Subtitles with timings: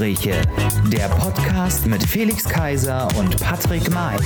[0.00, 0.40] Regenbogengespräche,
[0.92, 4.16] der Podcast mit Felix Kaiser und Patrick May.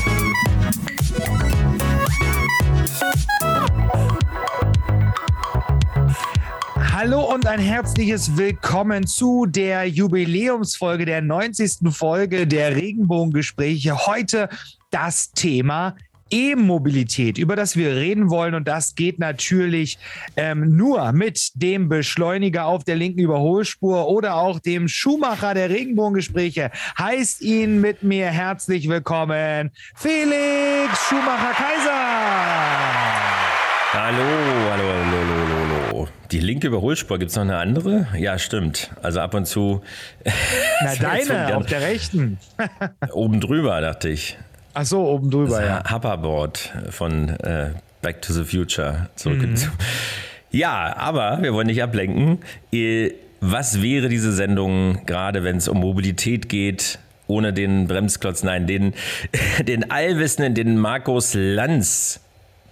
[6.76, 11.90] Hallo und ein herzliches Willkommen zu der Jubiläumsfolge, der 90.
[11.90, 14.06] Folge der Regenbogengespräche.
[14.06, 14.50] Heute
[14.90, 15.96] das Thema
[16.32, 18.54] E-Mobilität, über das wir reden wollen.
[18.54, 19.98] Und das geht natürlich
[20.36, 26.70] ähm, nur mit dem Beschleuniger auf der linken Überholspur oder auch dem Schuhmacher der Regenbogengespräche.
[26.98, 31.92] Heißt ihn mit mir herzlich willkommen, Felix Schumacher Kaiser.
[33.92, 34.24] Hallo,
[34.70, 36.08] hallo, hallo, hallo, hallo.
[36.30, 38.06] Die linke Überholspur, gibt es noch eine andere?
[38.16, 38.90] Ja, stimmt.
[39.02, 39.82] Also ab und zu.
[40.24, 42.38] Na, deine, auf der rechten.
[43.12, 44.38] oben drüber, dachte ich.
[44.74, 45.96] Ach so, oben drüber, das ja.
[45.96, 47.70] Hoverboard von äh,
[48.00, 49.42] Back to the Future zurück.
[49.42, 49.54] Mhm.
[50.50, 52.40] Ja, aber wir wollen nicht ablenken.
[53.40, 58.94] Was wäre diese Sendung, gerade wenn es um Mobilität geht, ohne den Bremsklotz, nein, den,
[59.66, 62.20] den Allwissenden, den Markus Lanz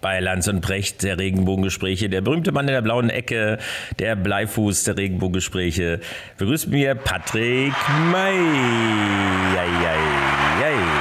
[0.00, 3.58] bei Lanz und Brecht der Regenbogengespräche, der berühmte Mann in der blauen Ecke,
[3.98, 6.00] der Bleifuß der Regenbogengespräche.
[6.38, 7.74] Begrüßt mir Patrick
[8.10, 8.36] May.
[9.54, 9.98] Jai, jai,
[10.60, 10.99] jai.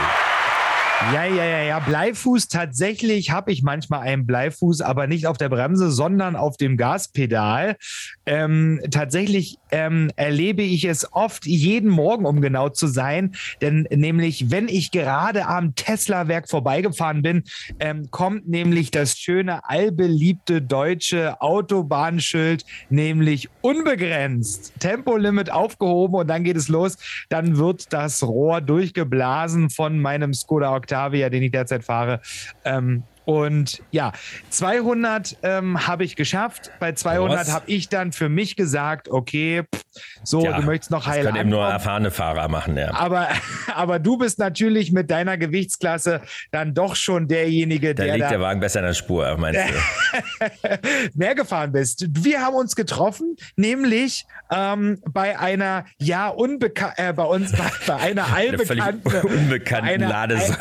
[1.01, 1.79] Ja, ja, ja, ja.
[1.79, 6.75] Bleifuß, tatsächlich habe ich manchmal einen Bleifuß, aber nicht auf der Bremse, sondern auf dem
[6.75, 7.77] Gaspedal.
[8.25, 13.33] Ähm, tatsächlich ähm, erlebe ich es oft jeden Morgen, um genau zu sein.
[13.61, 17.43] Denn nämlich, wenn ich gerade am Tesla-Werk vorbeigefahren bin,
[17.79, 24.73] ähm, kommt nämlich das schöne, allbeliebte deutsche Autobahnschild, nämlich unbegrenzt.
[24.79, 26.97] Tempolimit aufgehoben und dann geht es los.
[27.29, 32.19] Dann wird das Rohr durchgeblasen von meinem Skoda Octavia Octavia, den ich derzeit fahre.
[32.65, 34.11] Ähm, und ja,
[34.49, 36.71] 200 ähm, habe ich geschafft.
[36.79, 39.83] Bei 200 habe ich dann für mich gesagt, okay, pff,
[40.23, 42.91] so, ja, du möchtest noch heil Das können eben nur erfahrene Fahrer machen, ja.
[42.95, 43.27] Aber,
[43.75, 48.13] aber du bist natürlich mit deiner Gewichtsklasse dann doch schon derjenige, da der.
[48.15, 50.79] liegt da der Wagen besser in der Spur, meinst du?
[51.13, 52.07] mehr gefahren bist.
[52.09, 57.95] Wir haben uns getroffen, nämlich ähm, bei einer, ja, unbekannten, äh, bei uns, bei, bei
[57.95, 59.21] einer allbekannten.
[59.21, 60.57] unbekannten Ladesäule.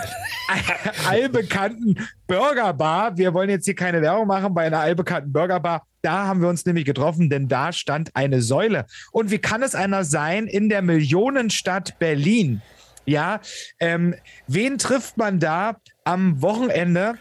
[1.09, 1.97] allbekannten
[2.29, 3.17] Burgerbar.
[3.17, 5.83] Wir wollen jetzt hier keine Werbung machen bei einer allbekannten Burgerbar.
[6.03, 8.87] Da haben wir uns nämlich getroffen, denn da stand eine Säule.
[9.11, 12.63] Und wie kann es einer sein in der Millionenstadt Berlin?
[13.07, 13.41] Ja,
[13.81, 14.15] ähm,
[14.47, 17.15] wen trifft man da am Wochenende?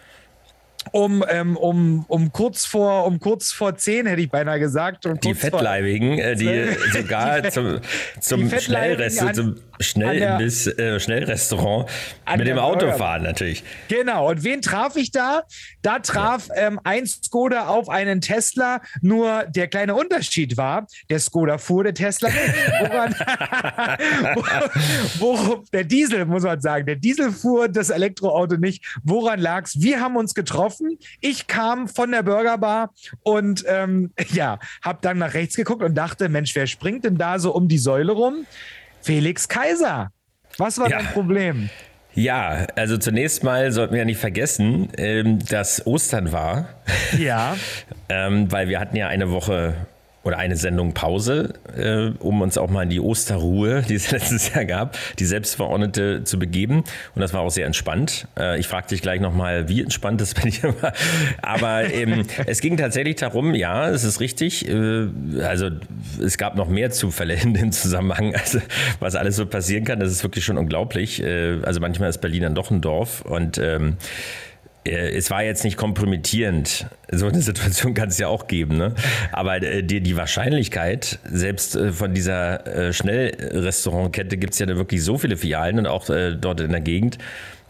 [0.92, 5.06] um, ähm, um, um, kurz vor, um kurz vor zehn, hätte ich beinahe gesagt.
[5.24, 7.80] die Fettleibigen, äh, die sogar die zum,
[8.20, 11.90] zum Schnellrest, zum Schnellimbiss, äh, Schnellrestaurant
[12.38, 13.64] mit dem Auto fahren natürlich.
[13.88, 14.30] Genau.
[14.30, 15.44] Und wen traf ich da?
[15.82, 16.68] Da traf ja.
[16.68, 18.82] ähm, ein Skoda auf einen Tesla.
[19.02, 22.30] Nur der kleine Unterschied war, der Skoda fuhr, der Tesla
[22.80, 23.16] Woran,
[25.20, 28.86] wo, wo, der Diesel, muss man sagen, der Diesel fuhr, das Elektroauto nicht.
[29.04, 29.80] Woran lag's?
[29.82, 30.98] Wir haben uns getroffen.
[31.22, 32.94] Ich kam von der Burgerbar
[33.24, 37.40] und ähm, ja, habe dann nach rechts geguckt und dachte, Mensch, wer springt denn da
[37.40, 38.46] so um die Säule rum?
[39.02, 40.12] Felix Kaiser.
[40.58, 40.98] Was war ja.
[40.98, 41.70] dein Problem?
[42.14, 46.70] Ja, also zunächst mal sollten wir ja nicht vergessen, ähm, dass Ostern war.
[47.18, 47.56] Ja.
[48.10, 49.76] ähm, weil wir hatten ja eine Woche
[50.28, 54.54] oder eine Sendung Pause, äh, um uns auch mal in die Osterruhe, die es letztes
[54.54, 56.84] Jahr gab, die Selbstverordnete zu begeben.
[57.16, 58.28] Und das war auch sehr entspannt.
[58.38, 60.92] Äh, ich frage dich gleich nochmal, wie entspannt das bin ich immer.
[61.42, 64.68] Aber ähm, es ging tatsächlich darum, ja, es ist richtig.
[64.68, 65.08] Äh,
[65.42, 65.70] also
[66.22, 68.60] es gab noch mehr Zufälle in dem Zusammenhang, also,
[69.00, 70.02] was alles so passieren kann.
[70.02, 71.24] Das ist wirklich schon unglaublich.
[71.24, 74.47] Äh, also manchmal ist Berlin dann doch ein Dorf und ähm, äh,
[74.88, 76.88] es war jetzt nicht kompromittierend.
[77.12, 78.78] So eine Situation kann es ja auch geben.
[78.78, 78.94] Ne?
[79.32, 85.18] Aber äh, die, die Wahrscheinlichkeit, selbst äh, von dieser Schnellrestaurantkette gibt es ja wirklich so
[85.18, 87.18] viele Filialen und auch dort in der Gegend.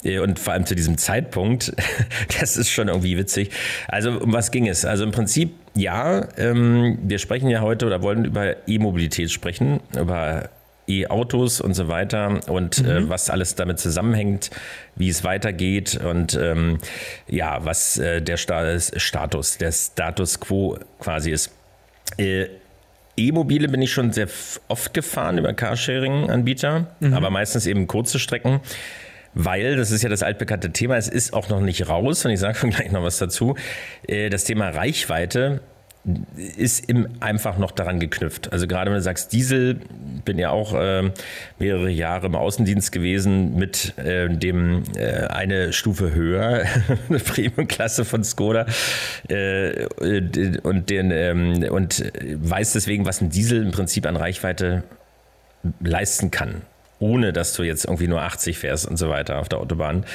[0.03, 1.73] Und vor allem zu diesem Zeitpunkt,
[2.39, 3.49] das ist schon irgendwie witzig.
[3.87, 4.85] Also um was ging es?
[4.85, 10.49] Also im Prinzip, ja, ähm, wir sprechen ja heute oder wollen über E-Mobilität sprechen, über
[10.87, 13.07] E-Autos und so weiter und äh, mhm.
[13.07, 14.49] äh, was alles damit zusammenhängt,
[14.95, 16.77] wie es weitergeht und ähm,
[17.27, 21.51] ja, was äh, der Status, der Status quo quasi ist.
[22.17, 22.47] Äh,
[23.17, 24.27] E-Mobile bin ich schon sehr
[24.67, 27.13] oft gefahren über Carsharing-Anbieter, mhm.
[27.13, 28.61] aber meistens eben kurze Strecken.
[29.33, 32.39] Weil, das ist ja das altbekannte Thema, es ist auch noch nicht raus und ich
[32.39, 33.55] sage gleich noch was dazu.
[34.07, 35.61] Äh, das Thema Reichweite
[36.57, 38.51] ist im einfach noch daran geknüpft.
[38.53, 39.79] Also gerade wenn du sagst Diesel,
[40.25, 41.11] bin ja auch äh,
[41.59, 46.63] mehrere Jahre im Außendienst gewesen mit äh, dem äh, eine Stufe höher,
[47.09, 48.65] eine Premium-Klasse von Skoda
[49.27, 49.85] äh,
[50.63, 54.83] und den ähm, und weiß deswegen, was ein Diesel im Prinzip an Reichweite
[55.81, 56.61] leisten kann
[56.99, 60.05] ohne dass du jetzt irgendwie nur 80 fährst und so weiter auf der Autobahn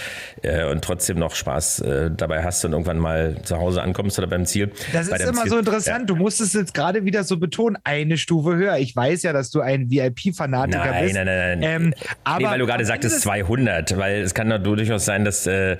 [0.42, 4.26] äh, und trotzdem noch Spaß äh, dabei hast und irgendwann mal zu Hause ankommst oder
[4.26, 4.70] beim Ziel.
[4.92, 5.50] Das ist immer Ziel.
[5.50, 6.00] so interessant.
[6.00, 6.06] Ja.
[6.06, 8.78] Du musst es jetzt gerade wieder so betonen, eine Stufe höher.
[8.78, 11.14] Ich weiß ja, dass du ein VIP-Fanatiker bist.
[11.14, 11.62] Nein, nein, nein.
[11.62, 11.94] Ähm,
[12.24, 15.76] aber nee, weil du gerade sagtest 200, weil es kann doch durchaus sein, dass äh,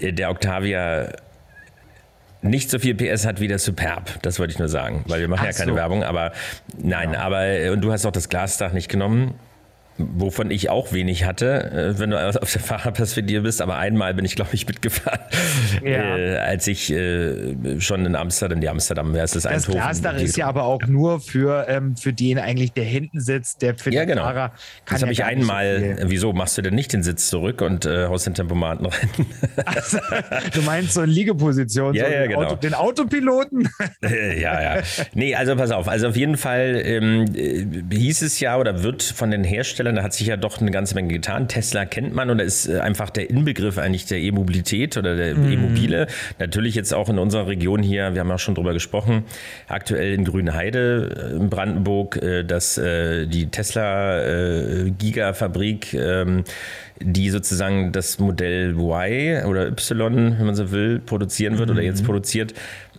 [0.00, 1.08] der Octavia
[2.42, 4.20] nicht so viel PS hat wie der Superb.
[4.22, 5.76] Das wollte ich nur sagen, weil wir machen Ach ja keine so.
[5.76, 6.02] Werbung.
[6.02, 6.32] Aber
[6.76, 7.20] nein, ja.
[7.20, 9.34] aber äh, und du hast auch das Glasdach nicht genommen
[9.98, 13.60] wovon ich auch wenig hatte, äh, wenn du auf der Fahrerperspektive bist.
[13.62, 15.20] Aber einmal bin ich, glaube ich, mitgefahren,
[15.84, 16.16] ja.
[16.16, 19.44] äh, als ich äh, schon in Amsterdam, die Amsterdam, wer ist das?
[19.44, 23.62] Das Glasdach ist ja aber auch nur für, ähm, für den eigentlich, der hinten sitzt,
[23.62, 24.22] der für ja, den genau.
[24.22, 24.48] Fahrer
[24.84, 27.86] kann Das habe ich einmal, so wieso machst du denn nicht den Sitz zurück und
[27.86, 29.10] äh, haust den Tempomaten rein?
[29.64, 29.98] Also,
[30.54, 32.42] du meinst so in Liegeposition, ja, so ja, genau.
[32.42, 33.68] Auto, den Autopiloten?
[34.02, 34.82] ja, ja.
[35.14, 39.02] Nee, also pass auf, also auf jeden Fall ähm, äh, hieß es ja oder wird
[39.02, 41.48] von den Herstellern Herstellern, da hat sich ja doch eine ganze Menge getan.
[41.48, 45.34] Tesla kennt man und da ist äh, einfach der Inbegriff eigentlich der E-Mobilität oder der
[45.34, 45.52] mhm.
[45.52, 46.06] E-Mobile.
[46.38, 49.24] Natürlich jetzt auch in unserer Region hier, wir haben auch schon drüber gesprochen,
[49.68, 56.44] aktuell in Grünheide äh, in Brandenburg, äh, dass die Tesla Gigafabrik ähm,
[57.00, 61.76] die sozusagen das Modell Y oder Y, wenn man so will, produzieren wird mhm.
[61.76, 62.54] oder jetzt produziert,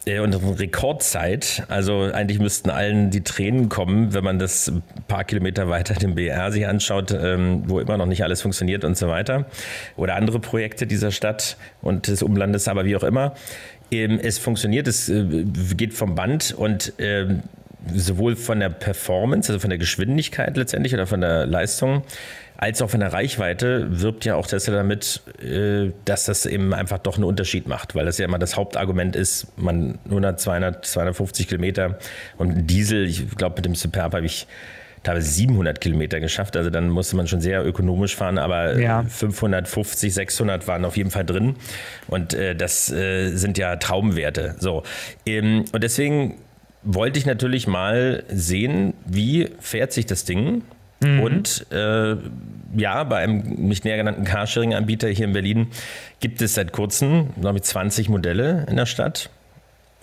[0.06, 1.64] und Rekordzeit.
[1.70, 6.16] Also eigentlich müssten allen die Tränen kommen, wenn man das ein paar Kilometer weiter den
[6.16, 9.46] BR sich anschaut, ähm, wo immer noch nicht alles funktioniert und so weiter.
[9.96, 13.34] Oder andere Projekte dieser Stadt und des Umlandes, aber wie auch immer.
[13.92, 15.46] Ähm, es funktioniert, es äh,
[15.78, 17.44] geht vom Band und ähm,
[17.94, 22.04] sowohl von der Performance, also von der Geschwindigkeit letztendlich oder von der Leistung,
[22.64, 26.98] als auch von der Reichweite wirbt ja auch Tesla damit, äh, dass das eben einfach
[26.98, 31.50] doch einen Unterschied macht, weil das ja immer das Hauptargument ist, man 100, 200, 250
[31.50, 31.98] Kilometer
[32.38, 34.48] und Diesel, ich glaube mit dem Superb habe ich
[35.04, 39.04] teilweise 700 Kilometer geschafft, also dann musste man schon sehr ökonomisch fahren, aber ja.
[39.04, 41.58] 550, 600 waren auf jeden Fall drin
[42.08, 44.56] und äh, das äh, sind ja Traumwerte.
[44.60, 44.84] So
[45.26, 46.36] ähm, und deswegen
[46.82, 50.62] wollte ich natürlich mal sehen, wie fährt sich das Ding
[51.04, 51.20] Mhm.
[51.20, 52.16] Und äh,
[52.76, 55.68] ja, bei einem nicht näher genannten Carsharing-Anbieter hier in Berlin
[56.20, 59.30] gibt es seit kurzem, glaube ich, 20 Modelle in der Stadt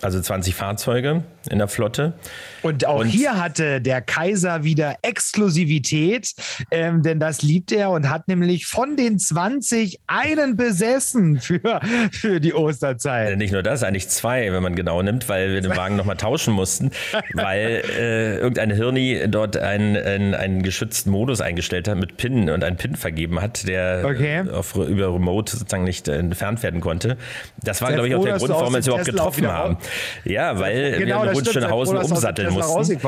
[0.01, 2.13] also 20 Fahrzeuge in der Flotte.
[2.61, 6.33] Und auch und hier hatte der Kaiser wieder Exklusivität,
[6.69, 11.79] ähm, denn das liebt er und hat nämlich von den 20 einen besessen für,
[12.11, 13.31] für die Osterzeit.
[13.31, 16.17] Äh, nicht nur das, eigentlich zwei, wenn man genau nimmt, weil wir den Wagen nochmal
[16.17, 16.91] tauschen mussten,
[17.33, 22.63] weil äh, irgendein Hirni dort einen, einen, einen, geschützten Modus eingestellt hat mit PIN und
[22.63, 24.43] einen PIN vergeben hat, der okay.
[24.51, 27.17] auf, über Remote sozusagen nicht äh, entfernt werden konnte.
[27.63, 29.77] Das war, glaube ich, auch der Grund, warum wir uns überhaupt getroffen haben.
[30.25, 32.99] Ja, weil genau, wir in Hausen umsatteln mussten.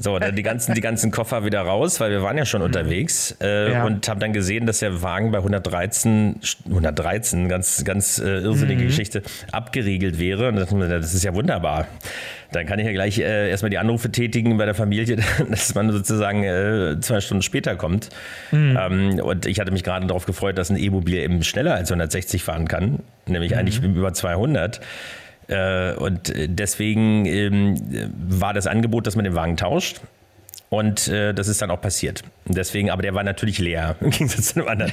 [0.00, 2.66] So, dann die ganzen, die ganzen Koffer wieder raus, weil wir waren ja schon mhm.
[2.66, 3.84] unterwegs äh, ja.
[3.84, 8.86] und haben dann gesehen, dass der Wagen bei 113, 113, ganz, ganz äh, irrsinnige mhm.
[8.86, 9.22] Geschichte,
[9.52, 10.48] abgeriegelt wäre.
[10.48, 11.86] Und das ist ja wunderbar.
[12.54, 15.16] Dann kann ich ja gleich äh, erstmal die Anrufe tätigen bei der Familie,
[15.50, 18.10] dass man sozusagen äh, zwei Stunden später kommt.
[18.52, 18.78] Mhm.
[18.80, 22.44] Ähm, und ich hatte mich gerade darauf gefreut, dass ein E-Mobil eben schneller als 160
[22.44, 23.58] fahren kann, nämlich mhm.
[23.58, 24.80] eigentlich über 200.
[25.48, 27.76] Äh, und deswegen ähm,
[28.28, 30.00] war das Angebot, dass man den Wagen tauscht.
[30.70, 32.22] Und äh, das ist dann auch passiert.
[32.46, 34.92] deswegen, aber der war natürlich leer im Gegensatz zu dem anderen.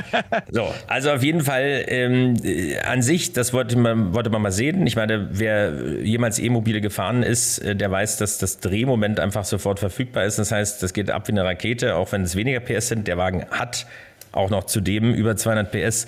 [0.50, 4.50] so, also auf jeden Fall ähm, äh, an sich, das wollte man, wollte man mal
[4.50, 4.86] sehen.
[4.86, 9.78] Ich meine, wer jemals E-Mobile gefahren ist, äh, der weiß, dass das Drehmoment einfach sofort
[9.78, 10.38] verfügbar ist.
[10.38, 13.06] Das heißt, das geht ab wie eine Rakete, auch wenn es weniger PS sind.
[13.06, 13.86] Der Wagen hat
[14.32, 16.06] auch noch zudem über 200 PS.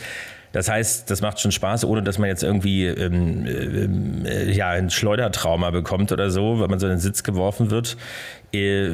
[0.53, 4.91] Das heißt, das macht schon Spaß, ohne dass man jetzt irgendwie ähm, äh, ja, ein
[4.91, 7.97] Schleudertrauma bekommt oder so, weil man so in den Sitz geworfen wird.
[8.53, 8.91] Äh,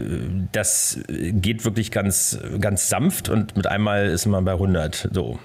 [0.53, 5.11] das geht wirklich ganz, ganz sanft und mit einmal ist man bei 100.
[5.13, 5.39] So.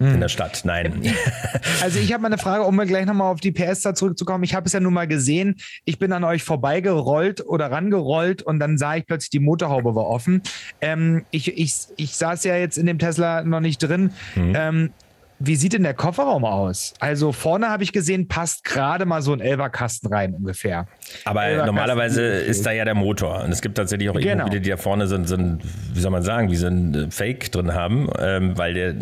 [0.00, 1.02] In der Stadt, nein.
[1.82, 4.42] Also ich habe mal eine Frage, um mal gleich nochmal auf die PS da zurückzukommen.
[4.44, 5.56] Ich habe es ja nun mal gesehen.
[5.84, 10.06] Ich bin an euch vorbeigerollt oder rangerollt und dann sah ich plötzlich, die Motorhaube war
[10.06, 10.42] offen.
[10.80, 14.12] Ähm, ich, ich, ich saß ja jetzt in dem Tesla noch nicht drin.
[14.34, 14.52] Mhm.
[14.56, 14.90] Ähm,
[15.38, 16.94] wie sieht denn der Kofferraum aus?
[17.00, 20.86] Also vorne habe ich gesehen, passt gerade mal so ein Elverkasten rein ungefähr.
[21.24, 23.42] Aber normalerweise ist da ja der Motor.
[23.42, 24.44] Und es gibt tatsächlich auch genau.
[24.44, 25.60] Immobilien, die da vorne so ein,
[25.92, 28.94] wie soll man sagen, wie so ein Fake drin haben, ähm, weil der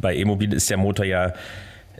[0.00, 1.32] bei E-Mobil ist der Motor ja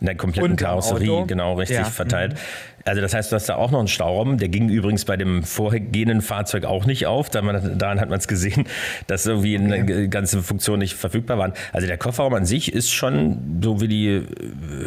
[0.00, 1.84] in der kompletten Karosserie genau richtig ja.
[1.84, 2.34] verteilt.
[2.34, 2.38] Mhm.
[2.84, 4.36] Also das heißt, du hast da auch noch einen Stauraum.
[4.36, 7.30] Der ging übrigens bei dem vorhergehenden Fahrzeug auch nicht auf.
[7.30, 8.66] Daran hat man es gesehen,
[9.06, 9.74] dass irgendwie okay.
[9.74, 11.52] eine ganze Funktion nicht verfügbar waren.
[11.72, 14.22] Also der Kofferraum an sich ist schon, so wie die,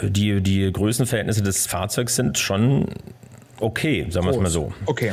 [0.04, 2.88] die, die Größenverhältnisse des Fahrzeugs sind, schon
[3.60, 4.74] okay, sagen wir es mal so.
[4.86, 5.12] Okay.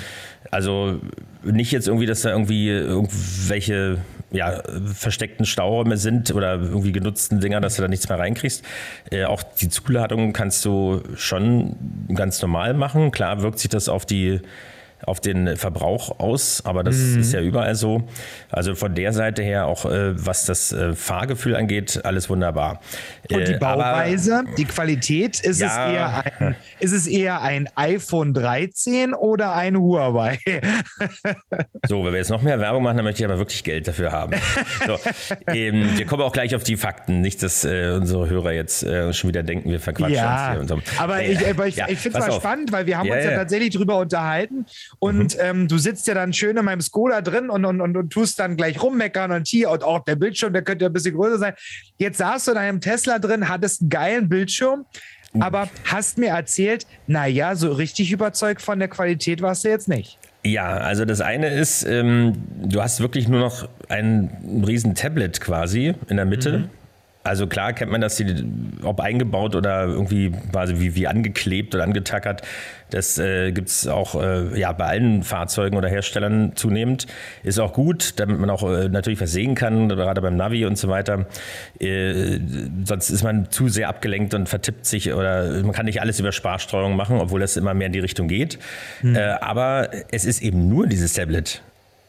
[0.51, 1.01] Also
[1.43, 3.99] nicht jetzt irgendwie, dass da irgendwie irgendwelche
[4.35, 4.63] ja,
[4.93, 8.65] versteckten Stauräume sind oder irgendwie genutzten Dinger, dass du da nichts mehr reinkriegst.
[9.11, 11.77] Äh, auch die Zuladung kannst du schon
[12.15, 13.11] ganz normal machen.
[13.11, 14.41] Klar wirkt sich das auf die
[15.07, 17.21] auf den Verbrauch aus, aber das mhm.
[17.21, 18.05] ist ja überall so.
[18.51, 22.81] Also von der Seite her auch, äh, was das äh, Fahrgefühl angeht, alles wunderbar.
[23.31, 27.43] Und die äh, Bauweise, aber, die Qualität, ist, ja, es eher ein, ist es eher
[27.43, 30.39] ein iPhone 13 oder ein Huawei?
[31.89, 34.13] so, wenn wir jetzt noch mehr Werbung machen, dann möchte ich aber wirklich Geld dafür
[34.13, 34.35] haben.
[34.87, 34.99] So,
[35.49, 39.13] ähm, wir kommen auch gleich auf die Fakten, nicht, dass äh, unsere Hörer jetzt äh,
[39.13, 40.61] schon wieder denken, wir verquatschen ja, uns hier.
[40.61, 41.03] Und so.
[41.03, 42.43] Aber ich, ich, ja, ich finde es mal auf.
[42.43, 44.67] spannend, weil wir haben ja, uns ja, tatsächlich drüber unterhalten
[44.99, 45.41] und mhm.
[45.41, 48.39] ähm, du sitzt ja dann schön in meinem Skoda drin und, und, und, und tust
[48.39, 51.39] dann gleich rummeckern und hier und auch der Bildschirm, der könnte ja ein bisschen größer
[51.39, 51.55] sein.
[51.99, 54.85] Jetzt saßt du in einem Tesla drin, hattest einen geilen Bildschirm,
[55.33, 55.43] mhm.
[55.43, 60.19] aber hast mir erzählt, naja, so richtig überzeugt von der Qualität warst du jetzt nicht.
[60.47, 65.95] Ja, also das eine ist, ähm, du hast wirklich nur noch ein riesen Tablet quasi
[66.09, 66.59] in der Mitte.
[66.59, 66.84] Mhm
[67.25, 68.23] also klar kennt man das,
[68.83, 72.43] ob eingebaut oder irgendwie quasi wie, wie angeklebt oder angetackert.
[72.91, 77.07] Das äh, gibt es auch äh, ja, bei allen Fahrzeugen oder Herstellern zunehmend.
[77.43, 80.77] Ist auch gut, damit man auch äh, natürlich was sehen kann, gerade beim Navi und
[80.77, 81.27] so weiter.
[81.81, 82.39] Äh,
[82.85, 86.31] sonst ist man zu sehr abgelenkt und vertippt sich oder man kann nicht alles über
[86.31, 88.59] Sparsteuerung machen, obwohl das immer mehr in die Richtung geht.
[89.01, 89.17] Hm.
[89.17, 91.63] aber es ist eben nur dieses Tablet.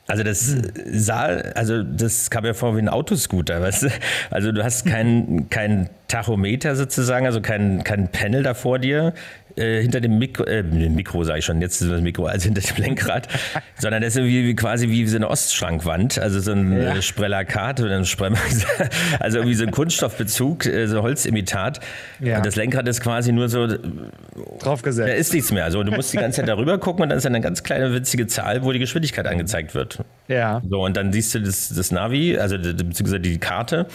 [0.07, 0.55] Also das
[0.91, 3.89] sah, also das kam mir vor wie ein Autoscooter, weißt du?
[4.29, 9.13] Also du hast kein, kein Tachometer sozusagen, also kein, kein Panel da vor dir,
[9.57, 12.61] äh, hinter dem Mikro, äh, Mikro sage ich schon, jetzt ist das Mikro, also hinter
[12.61, 13.27] dem Lenkrad,
[13.77, 17.01] sondern das ist wie, wie, quasi wie so eine Ostschrankwand, also so ein ja.
[17.01, 18.37] Sprellakat oder ein Spremmer,
[19.19, 21.79] also irgendwie so ein Kunststoffbezug, äh, so Holzimitat.
[22.19, 22.37] Ja.
[22.37, 23.67] Und das Lenkrad ist quasi nur so
[24.59, 25.09] draufgesetzt.
[25.09, 25.63] Da ist nichts mehr.
[25.63, 28.27] Also du musst die ganze Zeit darüber gucken und dann ist eine ganz kleine winzige
[28.27, 29.99] Zahl, wo die Geschwindigkeit angezeigt wird.
[30.27, 30.61] Ja.
[30.69, 33.87] So, und dann siehst du das, das Navi, also beziehungsweise die Karte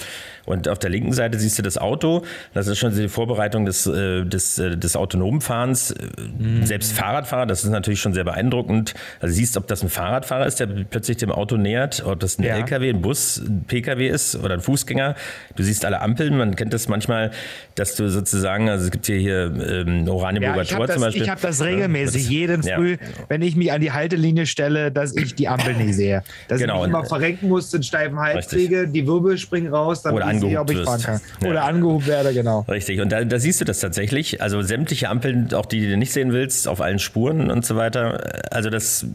[0.50, 2.23] und auf der linken Seite siehst du das Auto.
[2.54, 5.95] Das ist schon die Vorbereitung des, äh, des, äh, des autonomen Fahrens.
[6.38, 6.66] Mhm.
[6.66, 8.95] Selbst Fahrradfahrer, das ist natürlich schon sehr beeindruckend.
[9.21, 12.45] Also siehst, ob das ein Fahrradfahrer ist, der plötzlich dem Auto nähert, ob das ein
[12.45, 12.57] ja.
[12.57, 15.14] LKW, ein Bus, ein PKW ist oder ein Fußgänger.
[15.57, 16.37] Du siehst alle Ampeln.
[16.37, 17.30] Man kennt das manchmal,
[17.75, 19.52] dass du sozusagen, also es gibt hier, hier
[19.87, 21.23] ähm, Oranienburger ja, Tor das, zum Beispiel.
[21.23, 22.97] Ich habe das regelmäßig, ja, jeden Früh,
[23.28, 26.23] wenn ich mich an die Haltelinie stelle, dass ich die Ampel nicht sehe.
[26.49, 26.76] Dass genau.
[26.76, 30.26] ich mich immer verrenken muss, den steifen Hals kriege, die Wirbel springen raus, dann Oder
[30.47, 31.20] angehoben ob ich fahren kann.
[31.42, 31.50] Ja.
[31.50, 32.64] Oder angehoben werde, genau.
[32.68, 33.00] Richtig.
[33.00, 34.42] Und da, da, siehst du das tatsächlich.
[34.42, 37.76] Also sämtliche Ampeln, auch die, die du nicht sehen willst, auf allen Spuren und so
[37.76, 38.44] weiter.
[38.50, 39.06] Also das,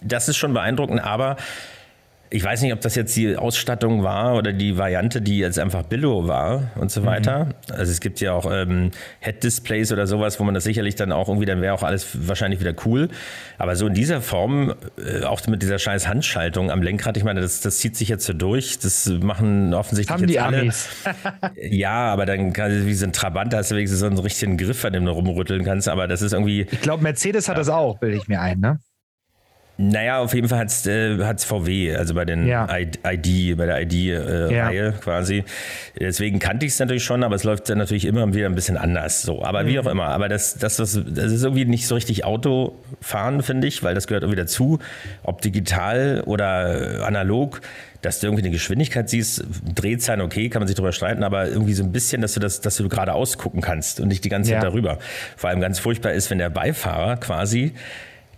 [0.00, 1.36] das ist schon beeindruckend, aber
[2.30, 5.84] ich weiß nicht, ob das jetzt die Ausstattung war oder die Variante, die jetzt einfach
[5.84, 7.46] Billo war und so weiter.
[7.46, 7.52] Mhm.
[7.70, 8.90] Also es gibt ja auch ähm,
[9.20, 12.60] Head-Displays oder sowas, wo man das sicherlich dann auch irgendwie, dann wäre auch alles wahrscheinlich
[12.60, 13.08] wieder cool.
[13.58, 17.40] Aber so in dieser Form, äh, auch mit dieser scheiß Handschaltung am Lenkrad, ich meine,
[17.40, 18.78] das, das zieht sich jetzt so durch.
[18.78, 20.60] Das machen offensichtlich Haben jetzt die alle.
[20.60, 20.88] Amis.
[21.56, 24.56] ja, aber dann kann, wie so ein Trabant, da hast du wenigstens so einen richtigen
[24.56, 25.88] Griff, an dem du rumrütteln kannst.
[25.88, 26.66] Aber das ist irgendwie.
[26.70, 27.60] Ich glaube, Mercedes hat ja.
[27.60, 28.78] das auch, bilde ich mir ein, ne?
[29.78, 32.66] Naja, auf jeden Fall hat es äh, VW, also bei den ja.
[32.74, 34.92] ID, bei der ID-Reihe äh, ja.
[34.92, 35.44] quasi.
[36.00, 38.78] Deswegen kannte ich es natürlich schon, aber es läuft dann natürlich immer wieder ein bisschen
[38.78, 39.20] anders.
[39.20, 39.66] So, aber mhm.
[39.68, 40.06] wie auch immer.
[40.06, 44.06] Aber das, das, das, das ist irgendwie nicht so richtig Autofahren, finde ich, weil das
[44.06, 44.78] gehört irgendwie dazu.
[45.22, 47.60] Ob digital oder analog,
[48.00, 51.74] dass du irgendwie eine Geschwindigkeit siehst, Drehzahlen, okay, kann man sich drüber streiten, aber irgendwie
[51.74, 54.52] so ein bisschen, dass du das, dass du gerade ausgucken kannst und nicht die ganze
[54.52, 54.68] Zeit ja.
[54.70, 54.98] darüber.
[55.36, 57.74] Vor allem ganz furchtbar ist, wenn der Beifahrer quasi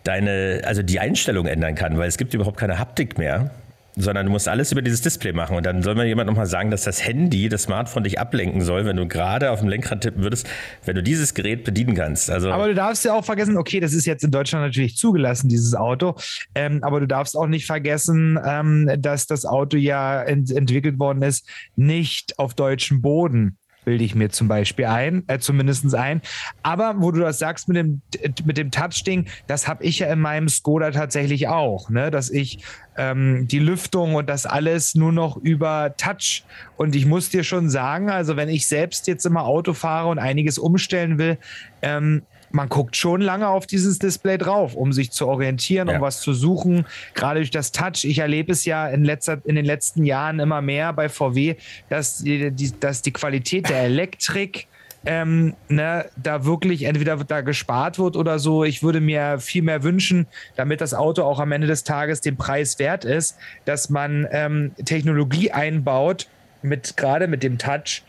[0.04, 3.50] deine, also die Einstellung ändern kann, weil es gibt überhaupt keine Haptik mehr
[3.98, 5.56] sondern du musst alles über dieses Display machen.
[5.56, 8.84] Und dann soll mir jemand nochmal sagen, dass das Handy, das Smartphone dich ablenken soll,
[8.86, 10.48] wenn du gerade auf dem Lenkrad tippen würdest,
[10.84, 12.30] wenn du dieses Gerät bedienen kannst.
[12.30, 15.48] Also aber du darfst ja auch vergessen, okay, das ist jetzt in Deutschland natürlich zugelassen,
[15.48, 16.14] dieses Auto,
[16.54, 21.22] ähm, aber du darfst auch nicht vergessen, ähm, dass das Auto ja ent entwickelt worden
[21.22, 26.20] ist, nicht auf deutschem Boden bilde ich mir zum Beispiel ein, äh, zumindest ein.
[26.62, 28.02] Aber wo du das sagst mit dem,
[28.44, 32.10] mit dem Touch-Ding, das habe ich ja in meinem Skoda tatsächlich auch, ne?
[32.10, 32.58] dass ich
[32.98, 36.44] ähm, die Lüftung und das alles nur noch über Touch.
[36.76, 40.18] Und ich muss dir schon sagen, also wenn ich selbst jetzt immer Auto fahre und
[40.18, 41.38] einiges umstellen will,
[41.80, 45.96] ähm, man guckt schon lange auf dieses Display drauf, um sich zu orientieren, ja.
[45.96, 46.86] um was zu suchen.
[47.14, 48.04] Gerade durch das Touch.
[48.04, 51.56] Ich erlebe es ja in, letzter, in den letzten Jahren immer mehr bei VW,
[51.88, 54.66] dass die, die dass die Qualität der Elektrik
[55.06, 58.64] ähm, ne, da wirklich entweder da gespart wird oder so.
[58.64, 60.26] Ich würde mir viel mehr wünschen,
[60.56, 64.72] damit das Auto auch am Ende des Tages den Preis wert ist, dass man ähm,
[64.84, 66.28] Technologie einbaut,
[66.62, 68.02] mit gerade mit dem Touch,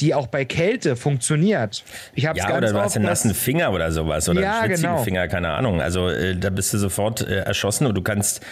[0.00, 1.84] die auch bei Kälte funktioniert.
[2.14, 4.68] Ich hab's ja, ganz oder du hast einen nassen Finger oder sowas oder ja, einen
[4.68, 5.04] schwitzigen genau.
[5.04, 5.80] Finger, keine Ahnung.
[5.80, 8.44] Also äh, da bist du sofort äh, erschossen und du kannst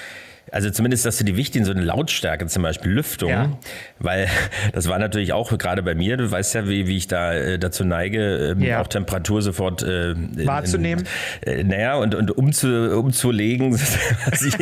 [0.50, 3.58] also zumindest, dass du die wichtigen, so eine Lautstärke zum Beispiel, Lüftung, ja.
[3.98, 4.28] Weil
[4.72, 7.58] das war natürlich auch gerade bei mir, du weißt ja, wie, wie ich da äh,
[7.58, 8.80] dazu neige, ähm, ja.
[8.80, 10.14] auch Temperatur sofort äh,
[10.46, 11.04] wahrzunehmen.
[11.40, 13.78] Äh, naja, und, und umzu, umzulegen,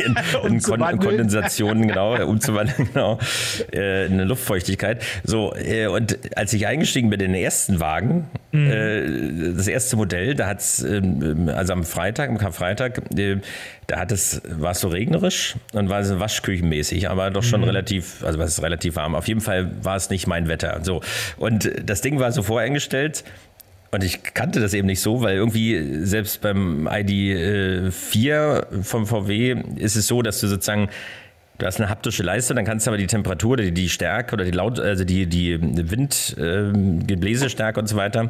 [0.05, 0.15] in,
[0.47, 3.19] in Kon Kondensationen, genau, umzuwandeln, genau,
[3.71, 5.03] äh, eine Luftfeuchtigkeit.
[5.23, 8.67] So, äh, und als ich eingestiegen bin in den ersten Wagen, mhm.
[8.67, 13.01] Äh, das erste Modell, da hat es, ähm, also am Freitag, am Karfreitag,
[13.87, 17.67] da hat es, war es so regnerisch und war es waschküchenmäßig, aber doch schon mhm.
[17.67, 19.15] relativ, also was ist relativ warm.
[19.15, 20.79] Auf jeden Fall war es nicht mein Wetter.
[20.83, 21.01] So.
[21.37, 23.23] Und das Ding war so voreingestellt.
[23.89, 27.91] Und ich kannte das eben nicht so, weil irgendwie selbst beim ID4
[28.25, 30.89] äh, vom VW ist es so, dass du sozusagen
[31.57, 34.45] Du hast eine haptische Leiste, dann kannst du aber die Temperatur, die, die Stärke oder
[34.45, 38.29] die Laut, also die, die Wind, äh, Gebläsestärke und so weiter,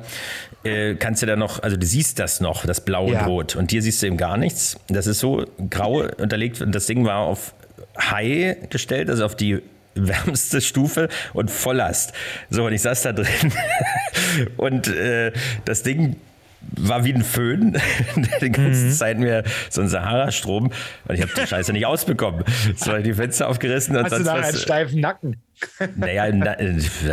[0.63, 3.19] äh, kannst du da noch, also du siehst das noch, das Blau ja.
[3.19, 3.55] und Rot.
[3.57, 4.79] Und hier siehst du eben gar nichts.
[4.87, 7.53] Das ist so grau unterlegt und das Ding war auf
[7.99, 9.61] High gestellt, also auf die
[9.97, 12.13] wärmste Stufe und Volllast.
[12.49, 13.53] So, und ich saß da drin
[14.57, 15.31] und äh,
[15.65, 16.17] das Ding
[16.61, 17.77] war wie ein Föhn,
[18.41, 18.91] die ganze mhm.
[18.91, 20.71] Zeit mir so ein Sahara-Strom
[21.07, 22.43] und ich habe die Scheiße nicht ausbekommen.
[22.75, 24.47] So die Fenster aufgerissen und Hast sonst du da was.
[24.47, 25.37] einen steifen Nacken?
[25.95, 26.27] Naja,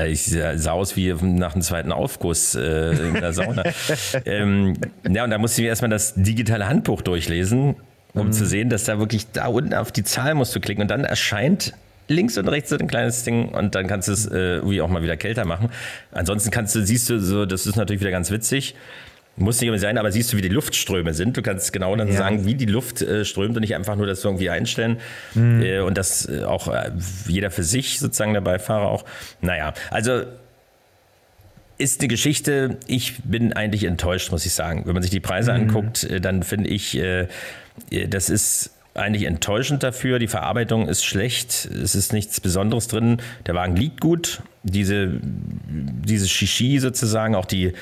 [0.07, 3.62] ich sah aus wie nach dem zweiten Aufguss äh, in der Sauna.
[4.26, 4.75] ähm,
[5.09, 7.76] ja, und da musste ich erstmal das digitale Handbuch durchlesen,
[8.12, 8.33] um mhm.
[8.33, 11.05] zu sehen, dass da wirklich da unten auf die Zahl musst du klicken und dann
[11.05, 11.75] erscheint
[12.09, 14.89] links und rechts so ein kleines Ding und dann kannst du es äh, irgendwie auch
[14.89, 15.71] mal wieder kälter machen.
[16.13, 18.75] Ansonsten kannst du, siehst du so, das ist natürlich wieder ganz witzig.
[19.37, 21.37] Muss nicht immer sein, aber siehst du, wie die Luftströme sind.
[21.37, 22.15] Du kannst genau dann ja.
[22.15, 24.99] sagen, wie die Luft äh, strömt und nicht einfach nur das irgendwie einstellen.
[25.35, 25.61] Mhm.
[25.61, 26.93] Äh, und das äh, auch äh,
[27.27, 29.05] jeder für sich, sozusagen der Beifahrer auch.
[29.40, 30.23] Naja, also
[31.79, 34.83] ist eine Geschichte, ich bin eigentlich enttäuscht, muss ich sagen.
[34.85, 35.62] Wenn man sich die Preise mhm.
[35.62, 37.01] anguckt, äh, dann finde ich,
[38.09, 40.18] das ist eigentlich enttäuschend dafür.
[40.18, 41.66] Die Verarbeitung ist schlecht.
[41.66, 43.18] Es ist nichts Besonderes drin.
[43.46, 44.40] Der Wagen liegt gut.
[44.62, 47.72] Diese, diese Shishi sozusagen, auch die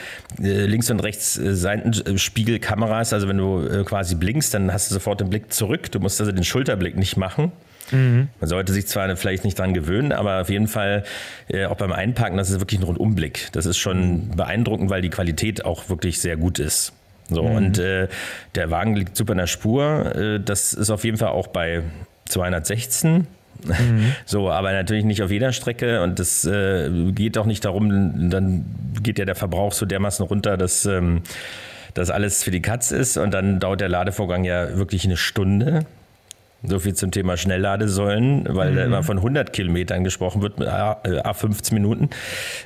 [0.40, 3.12] äh, links und rechts äh, Seitenspiegelkameras.
[3.12, 5.92] Also wenn du äh, quasi blinkst, dann hast du sofort den Blick zurück.
[5.92, 7.52] Du musst also den Schulterblick nicht machen.
[7.90, 8.28] Mhm.
[8.40, 11.04] Man sollte sich zwar vielleicht nicht dran gewöhnen, aber auf jeden Fall
[11.48, 13.50] äh, auch beim Einparken, das ist wirklich ein Rundumblick.
[13.52, 16.92] Das ist schon beeindruckend, weil die Qualität auch wirklich sehr gut ist.
[17.34, 17.56] So, mhm.
[17.56, 18.08] und äh,
[18.54, 20.14] der Wagen liegt super in der Spur.
[20.14, 21.82] Äh, das ist auf jeden Fall auch bei
[22.26, 23.12] 216.
[23.12, 23.26] Mhm.
[24.26, 28.64] So, aber natürlich nicht auf jeder Strecke und das äh, geht auch nicht darum, dann
[29.02, 31.22] geht ja der Verbrauch so dermaßen runter, dass ähm,
[31.94, 35.86] das alles für die Katz ist und dann dauert der Ladevorgang ja wirklich eine Stunde.
[36.64, 38.76] So viel zum Thema Schnellladesäulen, weil mhm.
[38.76, 42.10] da immer von 100 Kilometern gesprochen wird, a, a 15 Minuten.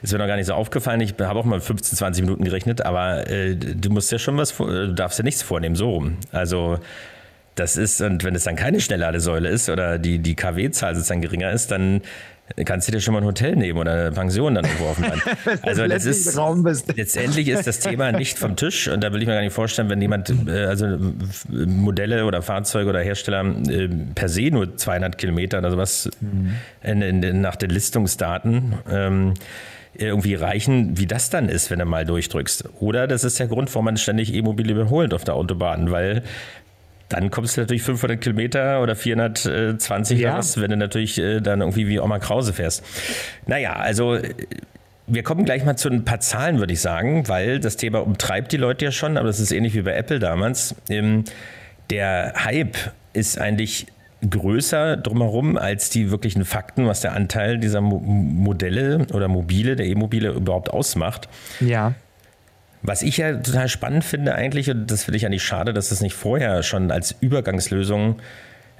[0.02, 1.00] Ist mir noch gar nicht so aufgefallen.
[1.00, 4.56] Ich habe auch mal 15, 20 Minuten gerechnet, aber äh, du musst ja schon was,
[4.56, 6.18] du darfst ja nichts vornehmen, so rum.
[6.30, 6.78] Also
[7.54, 11.50] das ist, und wenn es dann keine Schnellladesäule ist oder die, die KW-Zahl sozusagen geringer
[11.52, 12.02] ist, dann
[12.64, 15.04] kannst du dir schon mal ein Hotel nehmen oder eine Pension dann irgendwo auf dem
[15.04, 15.22] Land.
[15.62, 16.38] Also das ist
[16.96, 19.88] letztendlich ist das Thema nicht vom Tisch und da will ich mir gar nicht vorstellen,
[19.88, 20.98] wenn jemand äh, also
[21.48, 26.54] Modelle oder Fahrzeuge oder Hersteller äh, per se nur 200 Kilometer oder sowas mhm.
[26.82, 29.34] in, in, nach den Listungsdaten ähm,
[29.94, 32.68] irgendwie reichen, wie das dann ist, wenn du mal durchdrückst.
[32.80, 36.22] Oder das ist der Grund, warum man ständig E-Mobile überholt auf der Autobahn, weil
[37.08, 40.36] dann kommst du natürlich 500 Kilometer oder 420 ja.
[40.36, 42.84] was, wenn du natürlich äh, dann irgendwie wie Oma Krause fährst.
[43.46, 44.34] Naja, also äh,
[45.06, 48.50] wir kommen gleich mal zu ein paar Zahlen, würde ich sagen, weil das Thema umtreibt
[48.52, 50.74] die Leute ja schon, aber das ist ähnlich wie bei Apple damals.
[50.88, 51.24] Ähm,
[51.90, 52.76] der Hype
[53.12, 53.86] ist eigentlich
[54.28, 59.86] größer drumherum als die wirklichen Fakten, was der Anteil dieser Mo Modelle oder Mobile, der
[59.86, 61.28] E-Mobile überhaupt ausmacht.
[61.60, 61.94] Ja.
[62.86, 66.00] Was ich ja total spannend finde eigentlich, und das finde ich eigentlich schade, dass das
[66.02, 68.20] nicht vorher schon als Übergangslösung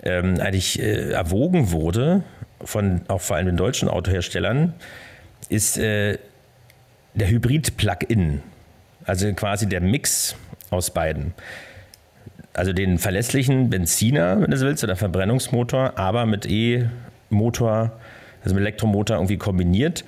[0.05, 2.23] ähm, eigentlich äh, erwogen wurde,
[2.65, 4.75] von auch vor allem den deutschen Autoherstellern,
[5.49, 6.19] ist äh,
[7.15, 8.43] der Hybrid-Plug-in.
[9.05, 10.37] Also quasi der Mix
[10.71, 11.35] aus beiden.
[12.53, 17.91] Also den verlässlichen Benziner, wenn du so willst, oder Verbrennungsmotor, aber mit E-Motor,
[18.45, 20.05] also mit Elektromotor irgendwie kombiniert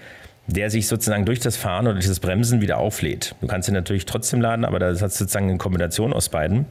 [0.48, 3.34] der sich sozusagen durch das Fahren oder durch das Bremsen wieder auflädt.
[3.40, 6.64] Du kannst ihn natürlich trotzdem laden, aber das hat sozusagen eine Kombination aus beiden.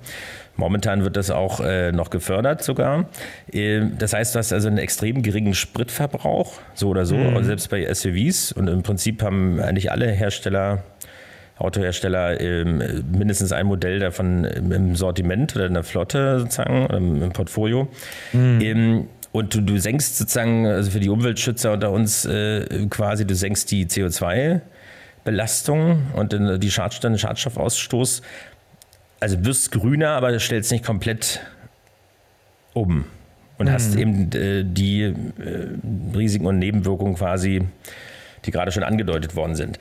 [0.56, 3.06] Momentan wird das auch äh, noch gefördert sogar.
[3.54, 7.44] Äh, das heißt, du hast also einen extrem geringen Spritverbrauch, so oder so, mhm.
[7.44, 8.52] selbst bei SUVs.
[8.52, 10.84] Und im Prinzip haben eigentlich alle Hersteller
[11.60, 17.88] Autohersteller ähm, mindestens ein Modell davon im Sortiment oder in der Flotte sozusagen, im Portfolio.
[18.32, 18.62] Mhm.
[18.62, 23.36] Ähm, und du, du senkst sozusagen, also für die Umweltschützer unter uns äh, quasi, du
[23.36, 28.22] senkst die CO2-Belastung und den, die Schad, den Schadstoffausstoß.
[29.20, 31.40] Also du wirst grüner, aber stellst nicht komplett
[32.74, 33.06] um.
[33.58, 33.72] und mhm.
[33.72, 35.16] hast eben äh, die äh,
[36.16, 37.63] Risiken und Nebenwirkungen quasi,
[38.46, 39.80] die gerade schon angedeutet worden sind.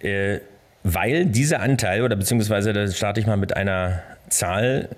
[0.00, 0.38] Äh,
[0.84, 4.90] weil dieser Anteil, oder beziehungsweise da starte ich mal mit einer Zahl,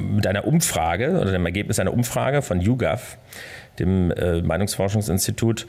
[0.00, 3.18] mit einer Umfrage oder dem Ergebnis einer Umfrage von YouGov,
[3.78, 5.66] dem äh, Meinungsforschungsinstitut,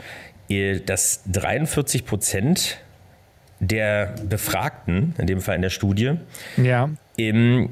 [0.50, 2.80] äh, dass 43 Prozent
[3.60, 6.14] der Befragten, in dem Fall in der Studie,
[6.58, 6.90] ja.
[7.16, 7.70] im,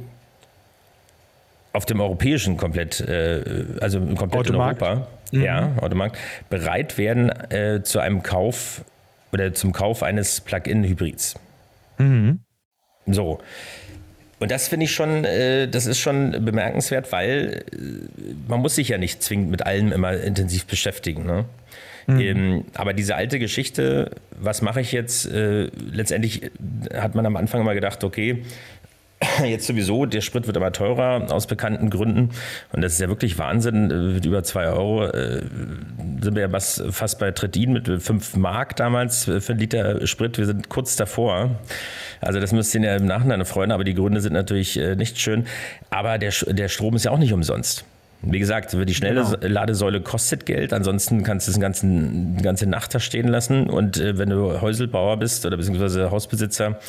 [1.73, 4.81] auf dem europäischen komplett, äh, also komplett Automarkt.
[4.81, 5.41] in Europa, mhm.
[5.41, 6.17] ja, Automarkt,
[6.49, 8.83] bereit werden äh, zu einem Kauf
[9.31, 11.35] oder zum Kauf eines Plug-in-Hybrids.
[11.97, 12.39] Mhm.
[13.07, 13.39] So.
[14.39, 17.77] Und das finde ich schon, äh, das ist schon bemerkenswert, weil äh,
[18.47, 21.25] man muss sich ja nicht zwingend mit allem immer intensiv beschäftigen.
[21.25, 21.45] Ne?
[22.07, 22.19] Mhm.
[22.19, 25.25] Ähm, aber diese alte Geschichte, was mache ich jetzt?
[25.25, 26.49] Äh, letztendlich
[26.93, 28.43] hat man am Anfang immer gedacht, okay,
[29.43, 32.29] jetzt sowieso, der Sprit wird aber teurer aus bekannten Gründen.
[32.71, 34.13] Und das ist ja wirklich Wahnsinn.
[34.13, 35.41] Mit über zwei Euro äh,
[36.21, 40.37] sind wir ja fast, fast bei Trittin mit fünf Mark damals für einen Liter Sprit.
[40.37, 41.51] Wir sind kurz davor.
[42.21, 45.19] Also das müsst ihr ja im Nachhinein freuen, aber die Gründe sind natürlich äh, nicht
[45.19, 45.45] schön.
[45.89, 47.83] Aber der, der Strom ist ja auch nicht umsonst.
[48.21, 49.37] Wie gesagt, die schnelle genau.
[49.41, 53.69] Ladesäule kostet Geld, ansonsten kannst du es eine ganze Nacht da stehen lassen.
[53.69, 56.79] Und äh, wenn du Häuselbauer bist oder beziehungsweise Hausbesitzer,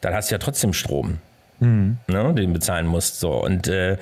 [0.00, 1.18] dann hast du ja trotzdem Strom
[1.60, 1.98] mhm.
[2.08, 3.20] ne, den bezahlen musst.
[3.20, 3.32] So.
[3.32, 3.96] Und äh,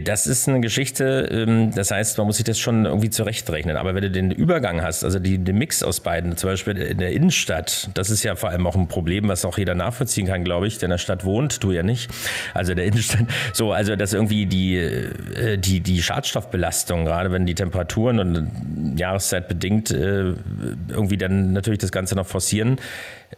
[0.00, 3.76] das ist eine Geschichte, ähm, das heißt, man muss sich das schon irgendwie zurechtrechnen.
[3.76, 6.98] Aber wenn du den Übergang hast, also die, den Mix aus beiden, zum Beispiel in
[6.98, 10.44] der Innenstadt, das ist ja vor allem auch ein Problem, was auch jeder nachvollziehen kann,
[10.44, 12.10] glaube ich, der in der Stadt wohnt, du ja nicht.
[12.52, 17.46] Also in der Innenstadt, so, also dass irgendwie die, äh, die, die Schadstoffbelastung, gerade wenn
[17.46, 20.34] die Temperaturen und Jahreszeit bedingt äh,
[20.90, 22.76] irgendwie dann natürlich das Ganze noch forcieren,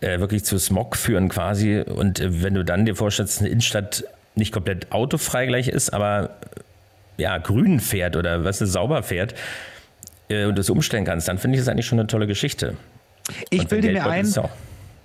[0.01, 1.81] äh, wirklich zu Smog führen quasi.
[1.81, 6.37] Und wenn du dann dir vorstellst, eine Innenstadt nicht komplett autofrei gleich ist, aber
[7.17, 9.35] ja, grün fährt oder was ist sauber fährt
[10.29, 12.77] äh, und das umstellen kannst, dann finde ich das eigentlich schon eine tolle Geschichte.
[13.51, 14.33] Ich bilde mir ein,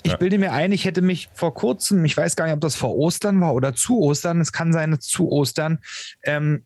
[0.04, 2.76] ich bilde mir ein, ich hätte mich vor kurzem, ich weiß gar nicht, ob das
[2.76, 5.80] vor Ostern war oder zu Ostern, es kann sein, zu Ostern,
[6.24, 6.63] ähm,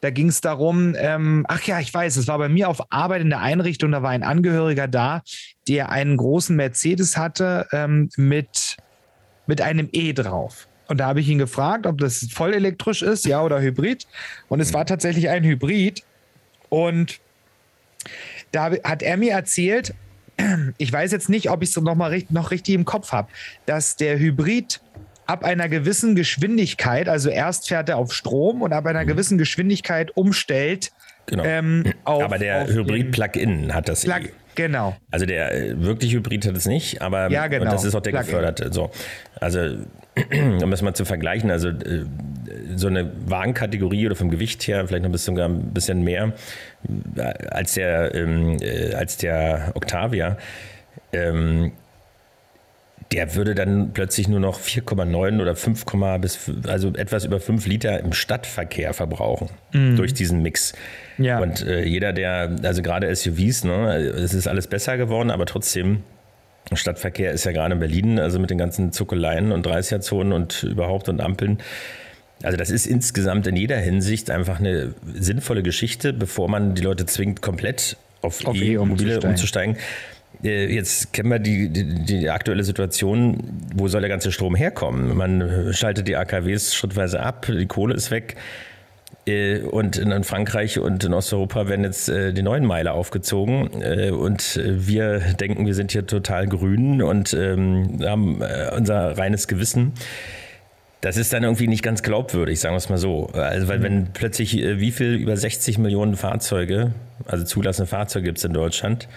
[0.00, 3.20] da ging es darum, ähm, ach ja, ich weiß, es war bei mir auf Arbeit
[3.20, 5.22] in der Einrichtung, da war ein Angehöriger da,
[5.68, 8.76] der einen großen Mercedes hatte ähm, mit,
[9.46, 10.68] mit einem E drauf.
[10.88, 14.08] Und da habe ich ihn gefragt, ob das voll elektrisch ist, ja oder Hybrid.
[14.48, 16.02] Und es war tatsächlich ein Hybrid.
[16.68, 17.20] Und
[18.50, 19.94] da hat er mir erzählt,
[20.78, 23.28] ich weiß jetzt nicht, ob ich es noch mal noch richtig im Kopf habe,
[23.66, 24.80] dass der Hybrid
[25.30, 29.06] ab einer gewissen Geschwindigkeit, also erst fährt er auf Strom und ab einer mhm.
[29.06, 30.90] gewissen Geschwindigkeit umstellt.
[31.26, 31.44] Genau.
[31.44, 34.02] Ähm, auf, aber der Hybrid-Plug-in hat das.
[34.02, 34.96] Plug, genau.
[35.12, 37.62] Also der äh, wirklich Hybrid hat es nicht, aber ja, genau.
[37.62, 38.72] und das ist auch der geförderte.
[38.72, 38.90] So.
[39.38, 39.60] Also
[40.62, 42.06] um das mal zu vergleichen, also äh,
[42.74, 46.32] so eine Wagenkategorie oder vom Gewicht her vielleicht noch sogar ein bisschen mehr
[47.16, 50.36] äh, als der, ähm, äh, als der Octavia,
[51.12, 51.70] ähm,
[53.12, 55.84] der würde dann plötzlich nur noch 4,9 oder 5,
[56.20, 59.96] bis also etwas über 5 Liter im Stadtverkehr verbrauchen mhm.
[59.96, 60.74] durch diesen Mix.
[61.18, 61.40] Ja.
[61.40, 66.04] Und äh, jeder, der, also gerade SUVs, ne, es ist alles besser geworden, aber trotzdem
[66.72, 71.08] Stadtverkehr ist ja gerade in Berlin, also mit den ganzen Zuckeleien und 30er-Zonen und überhaupt
[71.08, 71.58] und Ampeln.
[72.42, 77.06] Also das ist insgesamt in jeder Hinsicht einfach eine sinnvolle Geschichte, bevor man die Leute
[77.06, 79.30] zwingt, komplett auf, auf E-Mobile umzusteigen.
[79.30, 79.76] umzusteigen.
[80.42, 83.38] Äh, jetzt kennen wir die, die, die, aktuelle Situation,
[83.74, 85.16] wo soll der ganze Strom herkommen?
[85.16, 88.36] Man schaltet die AKWs schrittweise ab, die Kohle ist weg.
[89.26, 93.68] Äh, und in Frankreich und in Osteuropa werden jetzt äh, die neuen Meiler aufgezogen.
[94.12, 98.42] Und wir denken, wir sind hier total grün und ähm, haben
[98.76, 99.92] unser reines Gewissen.
[101.02, 103.28] Das ist dann irgendwie nicht ganz glaubwürdig, sagen wir es mal so.
[103.28, 106.92] Also, weil wenn plötzlich wie viel über 60 Millionen Fahrzeuge,
[107.26, 109.08] also zulassende Fahrzeuge gibt es in Deutschland,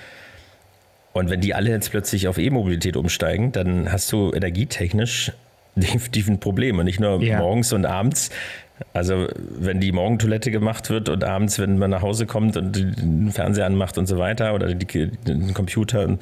[1.14, 5.32] und wenn die alle jetzt plötzlich auf E-Mobilität umsteigen, dann hast du energietechnisch
[5.76, 6.80] definitiv ein Problem.
[6.80, 7.38] Und nicht nur ja.
[7.40, 8.32] morgens und abends,
[8.94, 13.32] also wenn die Morgentoilette gemacht wird und abends, wenn man nach Hause kommt und den
[13.32, 16.22] Fernseher anmacht und so weiter oder die, den Computer und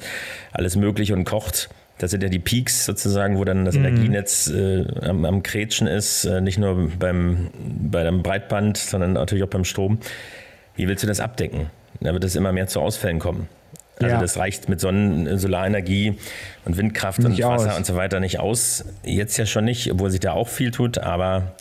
[0.52, 3.84] alles mögliche und kocht, das sind ja die Peaks sozusagen, wo dann das mhm.
[3.84, 7.50] Energienetz äh, am, am Kretschen ist, äh, nicht nur beim,
[7.90, 9.98] bei dem Breitband, sondern natürlich auch beim Strom.
[10.74, 11.70] Wie willst du das abdecken?
[12.00, 13.48] Da wird es immer mehr zu Ausfällen kommen.
[14.00, 14.20] Also ja.
[14.20, 16.18] das reicht mit Sonnen-, Solarenergie
[16.64, 17.76] und Windkraft nicht und Wasser aus.
[17.78, 18.84] und so weiter nicht aus.
[19.04, 21.52] Jetzt ja schon nicht, obwohl sich da auch viel tut, aber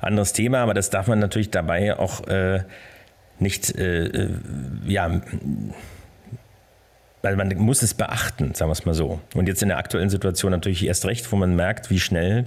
[0.00, 2.60] anderes Thema, aber das darf man natürlich dabei auch äh,
[3.38, 4.30] nicht, äh, äh
[4.86, 5.20] ja,
[7.22, 9.20] weil man muss es beachten, sagen wir es mal so.
[9.34, 12.46] Und jetzt in der aktuellen Situation natürlich erst recht, wo man merkt, wie schnell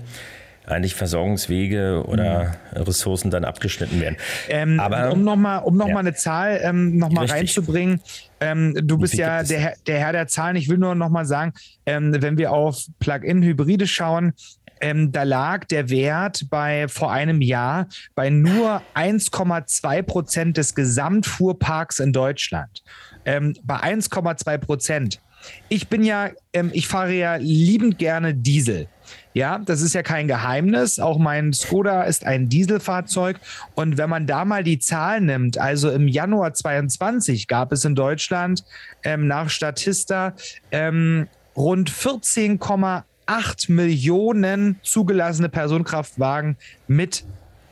[0.68, 2.82] eigentlich Versorgungswege oder mhm.
[2.82, 4.18] Ressourcen dann abgeschnitten werden.
[4.50, 5.98] Ähm, Aber um nochmal um noch ja.
[5.98, 8.02] eine Zahl ähm, noch reinzubringen,
[8.40, 10.56] ähm, du bist ja der, der Herr der Zahlen.
[10.56, 11.54] Ich will nur nochmal sagen,
[11.86, 14.34] ähm, wenn wir auf Plug-in-Hybride schauen,
[14.82, 22.00] ähm, da lag der Wert bei vor einem Jahr bei nur 1,2 Prozent des Gesamtfuhrparks
[22.00, 22.84] in Deutschland.
[23.26, 25.22] Ähm, bei 1,2 Prozent.
[25.70, 28.88] Ich bin ja, ähm, ich fahre ja liebend gerne Diesel.
[29.36, 30.98] Ja, das ist ja kein Geheimnis.
[30.98, 33.38] Auch mein Skoda ist ein Dieselfahrzeug.
[33.76, 37.96] Und wenn man da mal die Zahlen nimmt, also im Januar 22 gab es in
[37.96, 38.64] Deutschland
[39.04, 40.36] ähm, nach Statista
[40.72, 46.56] ähm, rund 14,8 Millionen zugelassene Personenkraftwagen
[46.88, 47.26] mit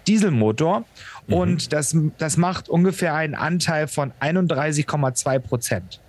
[0.06, 0.84] Dieselmotor.
[1.28, 1.34] Mhm.
[1.34, 6.02] Und das, das macht ungefähr einen Anteil von 31,2 Prozent.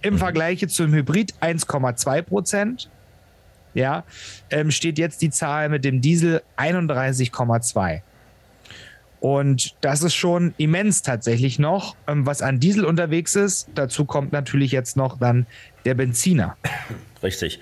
[0.00, 0.18] Im mhm.
[0.18, 2.88] Vergleich zum Hybrid 1,2 Prozent
[3.74, 4.04] ja,
[4.50, 8.02] ähm, steht jetzt die Zahl mit dem Diesel 31,2.
[9.20, 13.68] Und das ist schon immens tatsächlich noch, ähm, was an Diesel unterwegs ist.
[13.74, 15.46] Dazu kommt natürlich jetzt noch dann
[15.84, 16.56] der Benziner.
[17.22, 17.60] Richtig.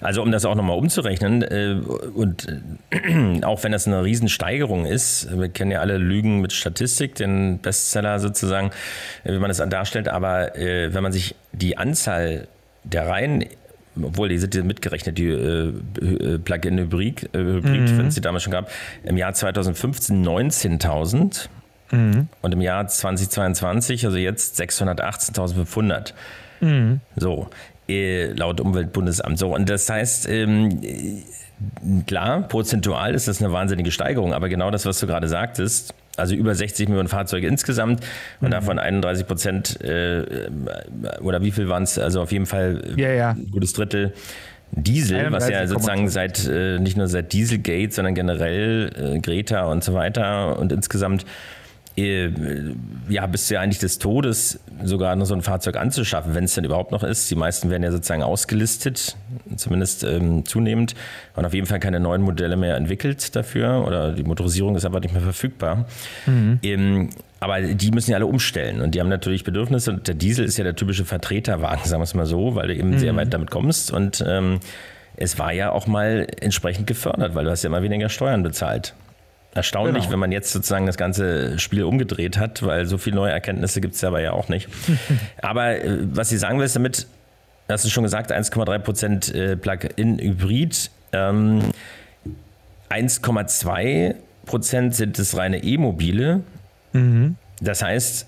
[0.00, 1.80] Also um das auch nochmal umzurechnen äh,
[2.14, 2.48] und
[2.90, 7.60] äh, auch wenn das eine Riesensteigerung ist, wir kennen ja alle Lügen mit Statistik, den
[7.60, 8.72] Bestseller sozusagen,
[9.24, 12.48] äh, wie man das darstellt, aber äh, wenn man sich die Anzahl
[12.84, 13.46] der rein
[14.02, 17.98] obwohl die sind ja mitgerechnet, die äh, äh Plug-in-Hybrid, äh, Hybrid, mhm.
[17.98, 18.70] wenn es die damals schon gab,
[19.04, 21.48] im Jahr 2015 19.000
[21.90, 22.28] mhm.
[22.42, 26.12] und im Jahr 2022, also jetzt 618.500.
[26.60, 27.00] Mhm.
[27.16, 27.48] So,
[27.88, 29.38] äh, laut Umweltbundesamt.
[29.38, 30.80] So, und das heißt, ähm,
[32.06, 36.34] klar, prozentual ist das eine wahnsinnige Steigerung, aber genau das, was du gerade sagtest, also
[36.34, 38.00] über 60 Millionen Fahrzeuge insgesamt
[38.40, 38.52] und mhm.
[38.52, 40.48] davon 31 Prozent äh,
[41.20, 41.98] oder wie viel waren es?
[41.98, 43.30] Also auf jeden Fall ja, ja.
[43.30, 44.12] ein gutes Drittel.
[44.72, 49.84] Diesel, was ja sozusagen seit äh, nicht nur seit Dieselgate, sondern generell äh, Greta und
[49.84, 51.26] so weiter und insgesamt äh,
[51.96, 56.54] ja, bist du ja eigentlich des Todes, sogar noch so ein Fahrzeug anzuschaffen, wenn es
[56.54, 57.30] denn überhaupt noch ist.
[57.30, 59.16] Die meisten werden ja sozusagen ausgelistet,
[59.56, 60.94] zumindest ähm, zunehmend,
[61.36, 65.00] und auf jeden Fall keine neuen Modelle mehr entwickelt dafür oder die Motorisierung ist aber
[65.00, 65.86] nicht mehr verfügbar.
[66.26, 66.58] Mhm.
[66.62, 70.44] Ähm, aber die müssen ja alle umstellen und die haben natürlich Bedürfnisse und der Diesel
[70.44, 72.98] ist ja der typische Vertreterwagen, sagen wir es mal so, weil du eben mhm.
[72.98, 74.60] sehr weit damit kommst und ähm,
[75.16, 78.94] es war ja auch mal entsprechend gefördert, weil du hast ja immer weniger Steuern bezahlt.
[79.56, 80.12] Erstaunlich, genau.
[80.12, 83.94] wenn man jetzt sozusagen das ganze Spiel umgedreht hat, weil so viele neue Erkenntnisse gibt
[83.94, 84.68] es dabei ja auch nicht.
[85.42, 87.06] Aber äh, was ich sagen will, ist damit,
[87.68, 91.62] hast du schon gesagt, 1,3 Prozent äh, Plug-in-Hybrid, ähm,
[92.90, 94.14] 1,2
[94.44, 96.42] Prozent sind das reine E-Mobile.
[96.92, 97.36] Mhm.
[97.60, 98.26] Das heißt,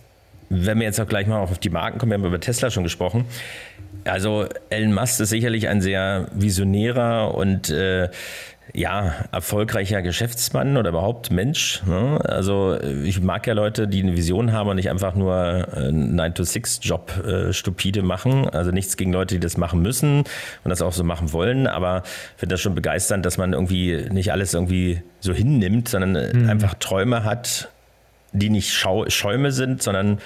[0.51, 2.85] wenn wir jetzt auch gleich mal auf die Marken kommen, wir haben über Tesla schon
[2.85, 3.27] gesprochen.
[4.05, 8.09] Also Elon Musk ist sicherlich ein sehr visionärer und äh,
[8.75, 11.83] ja, erfolgreicher Geschäftsmann oder überhaupt Mensch.
[11.87, 12.19] Ne?
[12.25, 17.25] Also ich mag ja Leute, die eine Vision haben und nicht einfach nur einen 9-to-6-Job
[17.25, 18.49] äh, stupide machen.
[18.49, 20.21] Also nichts gegen Leute, die das machen müssen
[20.65, 21.67] und das auch so machen wollen.
[21.67, 26.13] Aber ich finde das schon begeisternd, dass man irgendwie nicht alles irgendwie so hinnimmt, sondern
[26.13, 26.49] mhm.
[26.49, 27.71] einfach Träume hat,
[28.33, 30.19] die nicht Schau Schäume sind, sondern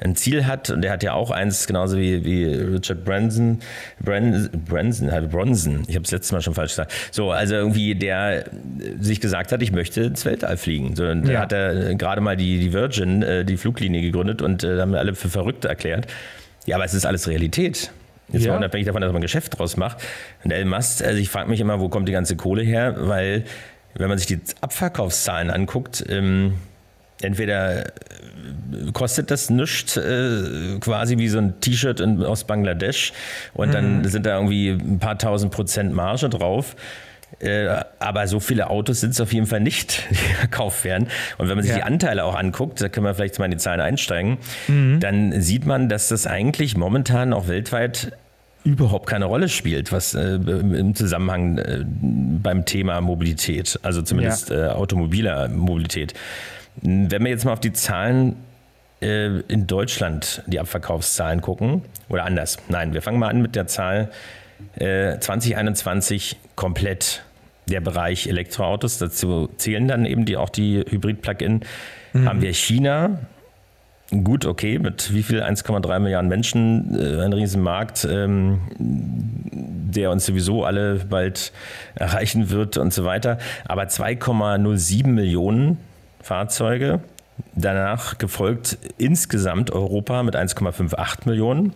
[0.00, 3.60] ein Ziel hat, und der hat ja auch eins, genauso wie, wie Richard Branson,
[4.00, 6.92] Branson, Branson, halt Bronson, ich habe es letztes Mal schon falsch gesagt.
[7.10, 8.44] So, also irgendwie, der
[9.00, 10.94] sich gesagt hat, ich möchte ins Weltall fliegen.
[10.94, 11.32] So, und ja.
[11.32, 14.92] da hat er gerade mal die, die Virgin, äh, die Fluglinie gegründet und äh, haben
[14.92, 16.06] wir alle für verrückt erklärt.
[16.66, 17.90] Ja, aber es ist alles Realität.
[18.30, 18.52] Jetzt ja.
[18.52, 19.98] mal unabhängig davon, dass man ein Geschäft draus macht.
[20.44, 22.94] Und Elon Musk, also ich frage mich immer, wo kommt die ganze Kohle her?
[22.98, 23.44] Weil,
[23.94, 26.54] wenn man sich die Abverkaufszahlen anguckt, ähm,
[27.22, 27.92] entweder
[28.92, 33.12] kostet das nichts, äh, quasi wie so ein T-Shirt aus Bangladesch
[33.54, 33.72] und mhm.
[33.72, 36.76] dann sind da irgendwie ein paar tausend Prozent Marge drauf.
[37.40, 41.08] Äh, aber so viele Autos sind es auf jeden Fall nicht, die verkauft werden.
[41.36, 41.78] Und wenn man sich ja.
[41.78, 44.98] die Anteile auch anguckt, da können wir vielleicht mal in die Zahlen einsteigen, mhm.
[45.00, 48.12] dann sieht man, dass das eigentlich momentan auch weltweit
[48.64, 54.66] überhaupt keine Rolle spielt, was äh, im Zusammenhang äh, beim Thema Mobilität, also zumindest ja.
[54.66, 56.14] äh, automobiler Mobilität.
[56.82, 58.36] Wenn wir jetzt mal auf die Zahlen
[59.00, 63.66] äh, in Deutschland, die Abverkaufszahlen gucken, oder anders, nein, wir fangen mal an mit der
[63.66, 64.10] Zahl
[64.76, 67.22] äh, 2021 komplett
[67.66, 68.98] der Bereich Elektroautos.
[68.98, 71.60] Dazu zählen dann eben die, auch die Hybrid-Plug-in.
[72.12, 72.28] Mhm.
[72.28, 73.20] Haben wir China,
[74.10, 75.42] Gut, okay, mit wie viel?
[75.42, 81.52] 1,3 Milliarden Menschen, äh, ein Riesenmarkt, ähm, der uns sowieso alle bald
[81.94, 83.36] erreichen wird und so weiter.
[83.66, 85.76] Aber 2,07 Millionen
[86.22, 87.00] Fahrzeuge.
[87.54, 91.72] Danach gefolgt insgesamt Europa mit 1,58 Millionen.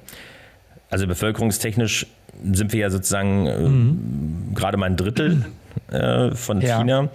[0.91, 2.07] Also bevölkerungstechnisch
[2.53, 4.55] sind wir ja sozusagen äh, mhm.
[4.55, 5.47] gerade mal ein Drittel
[5.91, 6.79] äh, von ja.
[6.79, 7.09] China.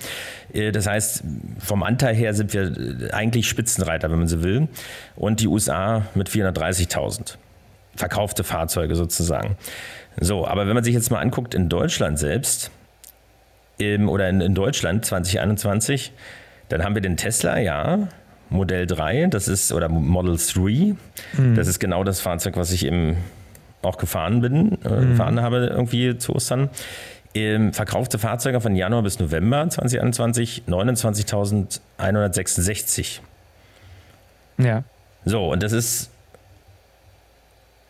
[0.53, 1.23] Äh, das heißt,
[1.59, 4.67] vom Anteil her sind wir eigentlich Spitzenreiter, wenn man so will.
[5.15, 7.35] Und die USA mit 430.000
[7.95, 9.57] verkaufte Fahrzeuge sozusagen.
[10.19, 12.71] So, aber wenn man sich jetzt mal anguckt in Deutschland selbst
[13.79, 16.11] ähm, oder in, in Deutschland 2021,
[16.69, 18.07] dann haben wir den Tesla, ja,
[18.49, 20.95] Modell 3, das ist, oder Model 3, mhm.
[21.55, 23.17] das ist genau das Fahrzeug, was ich eben
[23.81, 25.09] auch gefahren bin, äh, mhm.
[25.11, 26.69] gefahren habe irgendwie zu Ostern.
[27.33, 33.19] Ähm, verkaufte Fahrzeuge von Januar bis November 2021 29.166.
[34.57, 34.83] Ja.
[35.25, 36.09] So, und das ist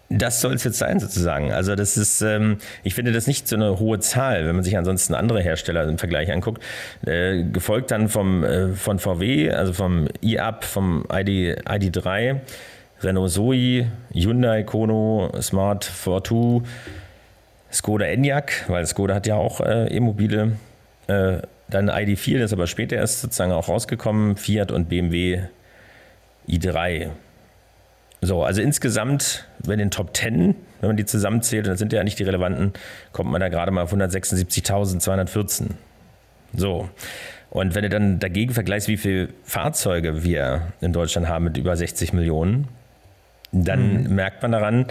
[0.09, 1.51] das soll es jetzt sein, sozusagen.
[1.51, 4.77] Also, das ist, ähm, ich finde das nicht so eine hohe Zahl, wenn man sich
[4.77, 6.63] ansonsten andere Hersteller im Vergleich anguckt.
[7.05, 12.39] Äh, gefolgt dann vom, äh, von VW, also vom i-Up, vom ID, ID3,
[13.01, 16.63] Renault Zoe, Hyundai Kono, Smart Fortwo,
[17.71, 20.53] Skoda Enyaq, weil Skoda hat ja auch äh, E-Mobile.
[21.07, 21.39] Äh,
[21.69, 25.41] dann ID4, das ist aber später erst sozusagen auch rausgekommen, Fiat und BMW
[26.47, 27.09] i3.
[28.21, 32.17] So, also insgesamt bei den Top 10, wenn man die zusammenzählt, dann sind ja nicht
[32.19, 32.73] die relevanten,
[33.11, 35.67] kommt man da gerade mal auf 176.214.
[36.55, 36.89] So.
[37.49, 41.75] Und wenn du dann dagegen vergleichst, wie viele Fahrzeuge wir in Deutschland haben mit über
[41.75, 42.67] 60 Millionen,
[43.51, 44.15] dann mhm.
[44.15, 44.87] merkt man daran,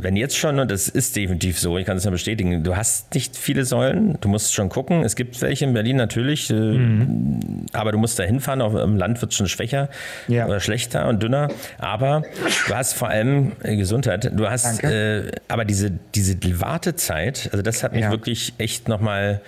[0.00, 3.14] wenn jetzt schon, und das ist definitiv so, ich kann es ja bestätigen, du hast
[3.14, 5.02] nicht viele Säulen, du musst schon gucken.
[5.02, 7.66] Es gibt welche in Berlin natürlich, äh, mhm.
[7.72, 9.88] aber du musst da hinfahren, auf dem Land wird es schon schwächer
[10.28, 10.46] ja.
[10.46, 11.48] oder schlechter und dünner.
[11.78, 12.22] Aber
[12.68, 17.82] du hast vor allem äh, Gesundheit, du hast äh, aber diese, diese Wartezeit, also das
[17.82, 18.10] hat mich ja.
[18.10, 19.40] wirklich echt nochmal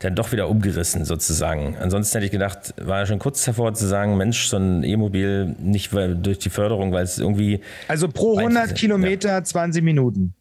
[0.00, 1.76] dann doch wieder umgerissen sozusagen.
[1.80, 5.56] Ansonsten hätte ich gedacht, war ja schon kurz davor zu sagen, Mensch, so ein E-Mobil
[5.58, 7.60] nicht durch die Förderung, weil es irgendwie...
[7.88, 9.44] Also pro 100 Kilometer ja.
[9.44, 10.34] 20 Minuten.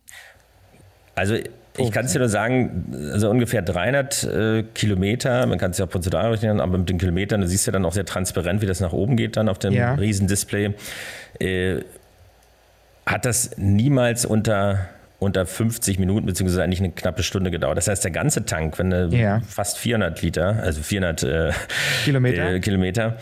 [1.16, 1.36] Also
[1.80, 5.86] ich kann es dir nur sagen, also ungefähr 300 äh, Kilometer, man kann es ja
[5.86, 8.80] prozentual rechnen, aber mit den Kilometern, du siehst ja dann auch sehr transparent, wie das
[8.80, 9.94] nach oben geht dann auf dem ja.
[9.96, 10.74] Riesendisplay,
[11.40, 11.80] äh,
[13.06, 14.90] hat das niemals unter
[15.20, 17.78] unter 50 Minuten, beziehungsweise eigentlich eine knappe Stunde gedauert.
[17.78, 19.42] Das heißt, der ganze Tank, wenn du ja.
[19.48, 21.52] fast 400 Liter, also 400 äh,
[22.06, 22.54] Kilometer.
[22.54, 23.18] Äh, Kilometer,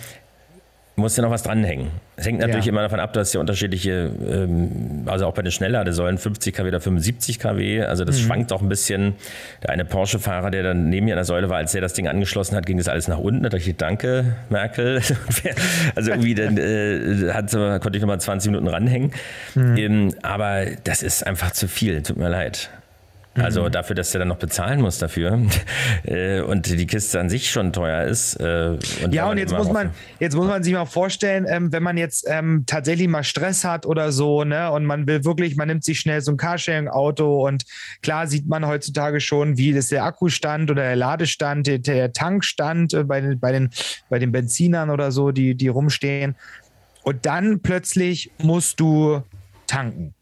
[0.97, 1.89] musst du noch was dranhängen.
[2.15, 2.71] Es hängt natürlich ja.
[2.71, 6.69] immer davon ab, du hast ja unterschiedliche, ähm, also auch bei den Schnellladesäulen 50 kW
[6.69, 8.25] oder 75 kW, also das mhm.
[8.25, 9.15] schwankt auch ein bisschen.
[9.61, 12.07] Der eine Porsche-Fahrer, der dann neben mir an der Säule war, als er das Ding
[12.07, 13.43] angeschlossen hat, ging das alles nach unten.
[13.43, 15.01] Da dachte ich, danke, Merkel.
[15.95, 19.11] also irgendwie dann, äh, hat, konnte ich nochmal 20 Minuten ranhängen.
[19.55, 19.77] Mhm.
[19.77, 22.69] Ähm, aber das ist einfach zu viel, tut mir leid.
[23.35, 23.71] Also mhm.
[23.71, 25.41] dafür, dass er dann noch bezahlen muss dafür
[26.03, 28.35] äh, und die Kiste an sich schon teuer ist.
[28.35, 31.83] Äh, und ja, und jetzt muss man jetzt muss man sich mal vorstellen, ähm, wenn
[31.83, 35.67] man jetzt ähm, tatsächlich mal Stress hat oder so, ne, und man will wirklich, man
[35.67, 37.65] nimmt sich schnell so ein Carsharing-Auto und
[38.01, 42.93] klar sieht man heutzutage schon, wie ist der Akkustand oder der Ladestand, der, der Tankstand
[42.93, 43.69] äh, bei den, bei den
[44.09, 46.35] bei den Benzinern oder so, die die rumstehen.
[47.03, 49.21] Und dann plötzlich musst du
[49.67, 50.14] tanken.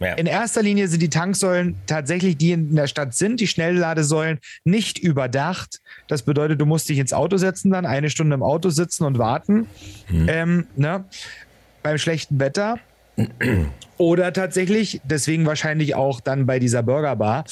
[0.00, 0.14] Ja.
[0.14, 4.98] In erster Linie sind die Tanksäulen tatsächlich, die in der Stadt sind, die Schnellladesäulen, nicht
[4.98, 5.80] überdacht.
[6.06, 9.18] Das bedeutet, du musst dich ins Auto setzen, dann eine Stunde im Auto sitzen und
[9.18, 9.66] warten.
[10.06, 10.26] Hm.
[10.28, 11.04] Ähm, ne?
[11.82, 12.78] Beim schlechten Wetter.
[13.98, 17.44] Oder tatsächlich, deswegen wahrscheinlich auch dann bei dieser Burgerbar.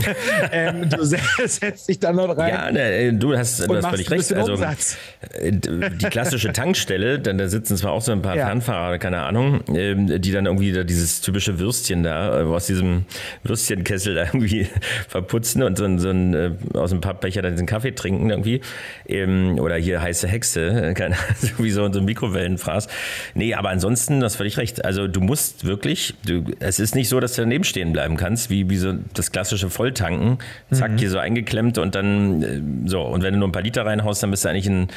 [0.52, 2.48] ähm, du setzt dich dann noch rein.
[2.48, 4.32] Ja, ne, du hast, du hast völlig recht.
[4.32, 8.46] Also, äh, die klassische Tankstelle, dann da sitzen zwar auch so ein paar ja.
[8.46, 13.04] Fernfahrer, keine Ahnung, ähm, die dann irgendwie da dieses typische Würstchen da äh, aus diesem
[13.42, 14.68] Würstchenkessel da irgendwie
[15.08, 18.62] verputzen und so, ein, so ein, äh, aus dem Pappbecher dann den Kaffee trinken irgendwie.
[19.06, 22.88] Ähm, oder hier heiße Hexe, keine, so wie so, ein Mikrowellenfraß.
[23.34, 24.82] Nee, aber ansonsten, du hast völlig recht.
[24.82, 28.16] Also du musst wirklich wirklich, du, es ist nicht so, dass du daneben stehen bleiben
[28.16, 30.38] kannst, wie, wie so das klassische Volltanken.
[30.70, 30.98] Zack, mhm.
[30.98, 33.02] hier so eingeklemmt und dann äh, so.
[33.02, 34.88] Und wenn du nur ein paar Liter reinhaust, dann bist du eigentlich ein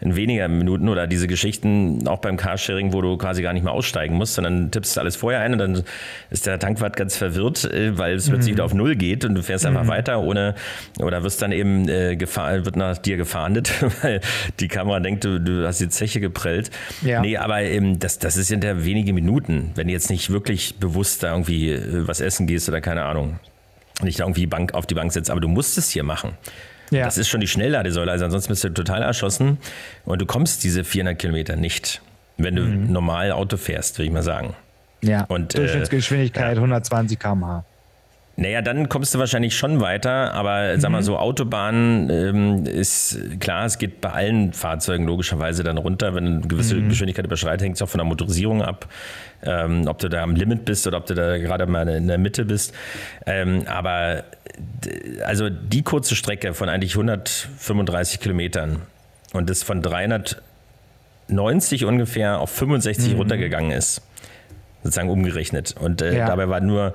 [0.00, 3.72] in weniger Minuten oder diese Geschichten auch beim Carsharing, wo du quasi gar nicht mehr
[3.72, 5.82] aussteigen musst, sondern tippst alles vorher ein und dann
[6.30, 8.56] ist der Tankwart ganz verwirrt, äh, weil es plötzlich mhm.
[8.56, 9.76] wieder auf Null geht und du fährst mhm.
[9.76, 10.54] einfach weiter ohne
[10.98, 13.72] oder wirst dann eben äh, gefahr, wird nach dir gefahndet,
[14.02, 14.20] weil
[14.60, 16.70] die Kamera denkt, du, du hast die Zeche geprellt.
[17.02, 17.22] Ja.
[17.22, 21.22] Nee, aber eben das, das ist hinter wenige Minuten, wenn du jetzt nicht wirklich bewusst
[21.22, 23.38] da irgendwie äh, was essen gehst oder keine Ahnung,
[24.02, 26.36] nicht irgendwie Bank auf die Bank setzt, aber du musst es hier machen.
[26.90, 27.04] Ja.
[27.04, 29.58] Das ist schon die Schnellladesäule, also ansonsten bist du total erschossen
[30.04, 32.00] und du kommst diese 400 Kilometer nicht,
[32.36, 32.92] wenn du mhm.
[32.92, 34.54] normal Auto fährst, würde ich mal sagen.
[35.02, 36.62] Ja, und, äh, Durchschnittsgeschwindigkeit äh, ja.
[36.62, 37.64] 120 km/h.
[38.38, 40.80] Naja, dann kommst du wahrscheinlich schon weiter, aber mhm.
[40.80, 41.04] sag mal mhm.
[41.04, 46.14] so, Autobahn ähm, ist klar, es geht bei allen Fahrzeugen logischerweise dann runter.
[46.14, 46.90] Wenn eine gewisse mhm.
[46.90, 48.88] Geschwindigkeit überschreitet, hängt es auch von der Motorisierung ab,
[49.42, 52.18] ähm, ob du da am Limit bist oder ob du da gerade mal in der
[52.18, 52.74] Mitte bist.
[53.24, 54.24] Ähm, aber
[55.24, 58.82] also die kurze Strecke von eigentlich 135 Kilometern
[59.32, 63.18] und das von 390 ungefähr auf 65 mhm.
[63.18, 64.02] runtergegangen ist
[64.86, 65.74] sozusagen umgerechnet.
[65.78, 66.26] Und äh, ja.
[66.26, 66.94] dabei war nur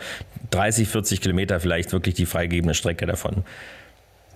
[0.51, 3.43] 30, 40 Kilometer vielleicht wirklich die freigegebene Strecke davon.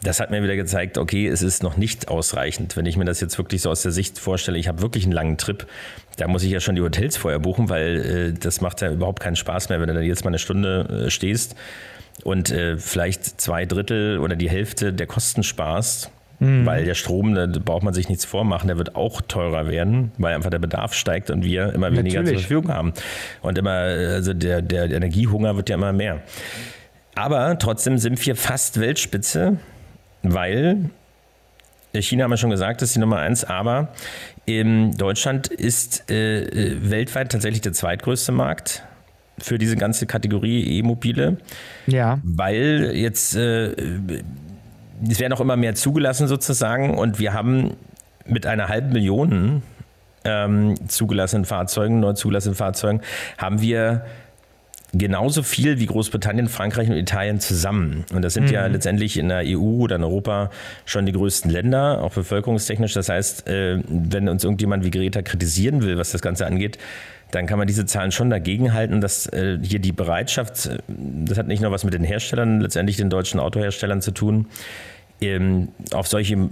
[0.04, 2.78] Das hat mir wieder gezeigt, okay, es ist noch nicht ausreichend.
[2.78, 5.14] Wenn ich mir das jetzt wirklich so aus der Sicht vorstelle, ich habe wirklich einen
[5.14, 5.66] langen Trip,
[6.18, 9.22] da muss ich ja schon die Hotels vorher buchen, weil äh, das macht ja überhaupt
[9.22, 11.56] keinen Spaß mehr, wenn du da jetzt mal eine Stunde äh, stehst
[12.24, 16.66] und äh, vielleicht zwei Drittel oder die Hälfte der Kosten sparst Mhm.
[16.66, 20.36] Weil der Strom, da braucht man sich nichts vormachen, der wird auch teurer werden, weil
[20.36, 22.42] einfach der Bedarf steigt und wir immer weniger Natürlich.
[22.42, 22.94] zur Verfügung haben.
[23.42, 26.22] Und immer, also der, der Energiehunger wird ja immer mehr.
[27.16, 29.58] Aber trotzdem sind wir fast Weltspitze,
[30.24, 30.90] weil
[31.94, 33.90] China haben wir schon gesagt, ist die Nummer eins, aber
[34.46, 38.84] in Deutschland ist äh, äh, weltweit tatsächlich der zweitgrößte Markt
[39.38, 41.38] für diese ganze Kategorie E-Mobile.
[41.88, 42.20] Ja.
[42.24, 43.72] Weil jetzt äh,
[45.10, 47.76] es werden auch immer mehr zugelassen sozusagen und wir haben
[48.26, 49.62] mit einer halben Million
[50.24, 53.02] ähm, zugelassenen Fahrzeugen, neu zugelassenen Fahrzeugen,
[53.38, 54.06] haben wir
[54.94, 58.06] genauso viel wie Großbritannien, Frankreich und Italien zusammen.
[58.14, 58.54] Und das sind mhm.
[58.54, 60.50] ja letztendlich in der EU oder in Europa
[60.86, 62.94] schon die größten Länder, auch bevölkerungstechnisch.
[62.94, 66.78] Das heißt, äh, wenn uns irgendjemand wie Greta kritisieren will, was das Ganze angeht,
[67.32, 71.38] dann kann man diese Zahlen schon dagegen halten, dass äh, hier die Bereitschaft, äh, das
[71.38, 74.48] hat nicht nur was mit den Herstellern, letztendlich den deutschen Autoherstellern zu tun,
[75.22, 76.50] ähm, auf solche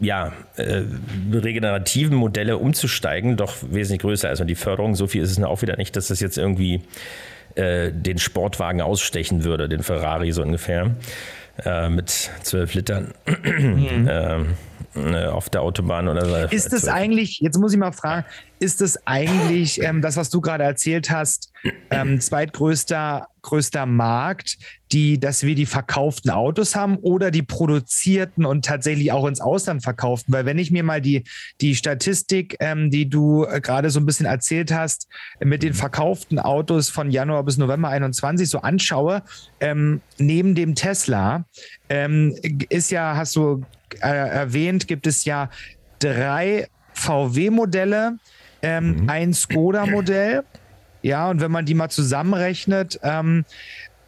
[0.00, 0.82] ja, äh,
[1.32, 4.40] regenerativen Modelle umzusteigen, doch wesentlich größer ist.
[4.40, 6.82] Und die Förderung, so viel ist es auch wieder nicht, dass das jetzt irgendwie
[7.56, 10.94] äh, den Sportwagen ausstechen würde, den Ferrari so ungefähr,
[11.64, 12.10] äh, mit
[12.42, 13.12] zwölf Litern.
[13.44, 14.08] Mhm.
[14.18, 14.54] Ähm,
[14.94, 16.54] äh, auf der Autobahn oder so.
[16.54, 18.24] Ist es eigentlich, jetzt muss ich mal fragen,
[18.60, 21.52] ist es eigentlich ähm, das, was du gerade erzählt hast,
[21.90, 24.58] ähm, zweitgrößter größter Markt,
[24.92, 29.82] die, dass wir die verkauften Autos haben oder die produzierten und tatsächlich auch ins Ausland
[29.82, 30.32] verkauften?
[30.34, 31.24] Weil wenn ich mir mal die,
[31.60, 35.08] die Statistik, ähm, die du äh, gerade so ein bisschen erzählt hast,
[35.40, 39.22] mit den verkauften Autos von Januar bis November 21 so anschaue,
[39.60, 41.44] ähm, neben dem Tesla
[41.88, 42.36] ähm,
[42.68, 43.64] ist ja, hast du
[44.00, 45.48] äh, erwähnt, gibt es ja
[46.00, 48.18] drei VW-Modelle,
[48.62, 49.10] ähm, mhm.
[49.10, 50.44] ein Skoda-Modell.
[51.02, 53.44] Ja, und wenn man die mal zusammenrechnet, ähm,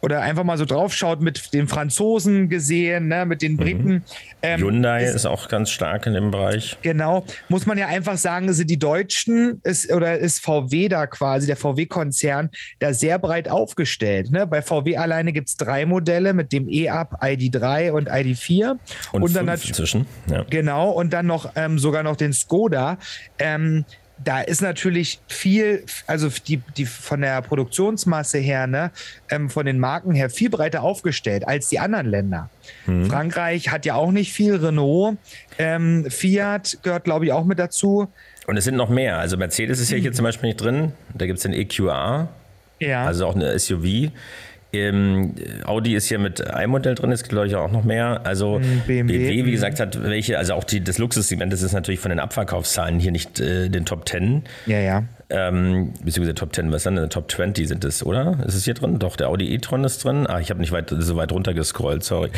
[0.01, 3.57] oder einfach mal so draufschaut mit den Franzosen gesehen, ne, mit den mhm.
[3.57, 3.89] Briten.
[3.89, 4.03] Mhm.
[4.41, 6.77] Ähm, Hyundai ist, ist, auch ganz stark in dem Bereich.
[6.81, 11.45] Genau, muss man ja einfach sagen, sind die Deutschen ist, oder ist VW da quasi,
[11.45, 12.49] der VW-Konzern,
[12.79, 14.31] da sehr breit aufgestellt.
[14.31, 14.47] Ne?
[14.47, 18.77] Bei VW alleine gibt es drei Modelle mit dem E-Up, ID3 und ID4.
[19.11, 20.07] Und, und dann inzwischen.
[20.27, 20.43] Ja.
[20.49, 22.97] Genau, und dann noch ähm, sogar noch den Skoda.
[23.37, 23.85] Ähm,
[24.23, 28.91] da ist natürlich viel, also die, die von der Produktionsmasse her, ne,
[29.29, 32.49] ähm, von den Marken her viel breiter aufgestellt als die anderen Länder.
[32.85, 33.05] Mhm.
[33.05, 35.17] Frankreich hat ja auch nicht viel, Renault,
[35.57, 38.07] ähm, Fiat gehört, glaube ich, auch mit dazu.
[38.47, 39.17] Und es sind noch mehr.
[39.17, 40.15] Also Mercedes ist ja hier mhm.
[40.15, 40.93] zum Beispiel nicht drin.
[41.13, 42.29] Da gibt es den EQA,
[42.79, 43.05] ja.
[43.05, 44.11] also auch eine SUV.
[44.73, 48.21] Ähm, Audi ist hier mit einem Modell drin, es gibt glaube ich auch noch mehr.
[48.23, 51.99] Also BMW, BMW wie gesagt, hat welche, also auch die, das Luxussegment, das ist natürlich
[51.99, 54.43] von den Abverkaufszahlen hier nicht äh, den Top 10.
[54.65, 55.03] Ja, ja.
[55.31, 57.09] Ähm, beziehungsweise Top 10, was ist denn?
[57.09, 58.37] Top 20 sind es, oder?
[58.45, 58.99] Ist es hier drin?
[58.99, 60.27] Doch, der Audi e-tron ist drin.
[60.27, 62.29] Ah, ich habe nicht weit, so weit runter gescrollt, sorry.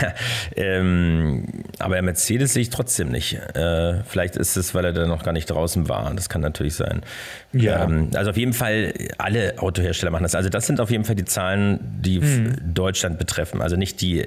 [0.56, 1.44] ähm,
[1.78, 3.34] aber der Mercedes sehe ich trotzdem nicht.
[3.54, 6.12] Äh, vielleicht ist es, weil er da noch gar nicht draußen war.
[6.14, 7.02] Das kann natürlich sein.
[7.52, 7.84] Ja.
[7.84, 10.34] Ähm, also auf jeden Fall, alle Autohersteller machen das.
[10.34, 12.74] Also das sind auf jeden Fall die Zahlen, die hm.
[12.74, 13.62] Deutschland betreffen.
[13.62, 14.26] Also nicht die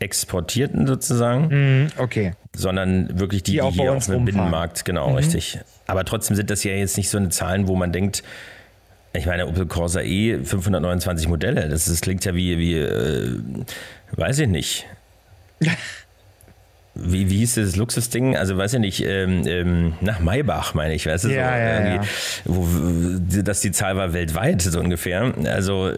[0.00, 1.48] exportierten sozusagen.
[1.48, 2.32] Mhm, okay.
[2.54, 5.16] Sondern wirklich die, die, die hier auf dem Binnenmarkt, genau, mhm.
[5.16, 5.58] richtig.
[5.86, 8.22] Aber trotzdem sind das ja jetzt nicht so eine Zahlen, wo man denkt,
[9.12, 13.38] ich meine, Opel Corsa E 529 Modelle, das, das klingt ja wie, wie äh,
[14.12, 14.86] weiß ich nicht.
[16.96, 18.36] Wie, wie hieß das Luxusding?
[18.36, 21.94] Also weiß ich nicht, ähm, ähm, nach Maybach meine ich, weißt du, ja, so, ja,
[21.96, 22.00] ja.
[22.44, 22.68] Wo,
[23.42, 25.34] dass die Zahl war weltweit so ungefähr.
[25.44, 25.90] Also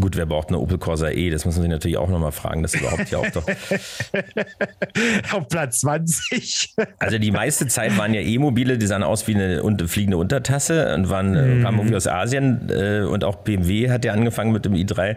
[0.00, 1.30] Gut, wer braucht eine Opel Corsa E?
[1.30, 3.46] Das muss man sich natürlich auch nochmal fragen, das überhaupt ja auch doch.
[5.32, 6.74] Auf Platz 20.
[6.98, 11.08] also die meiste Zeit waren ja E-Mobile, die sahen aus wie eine fliegende Untertasse und
[11.08, 11.62] waren, mm.
[11.62, 15.16] kamen irgendwie aus Asien äh, und auch BMW hat ja angefangen mit dem i3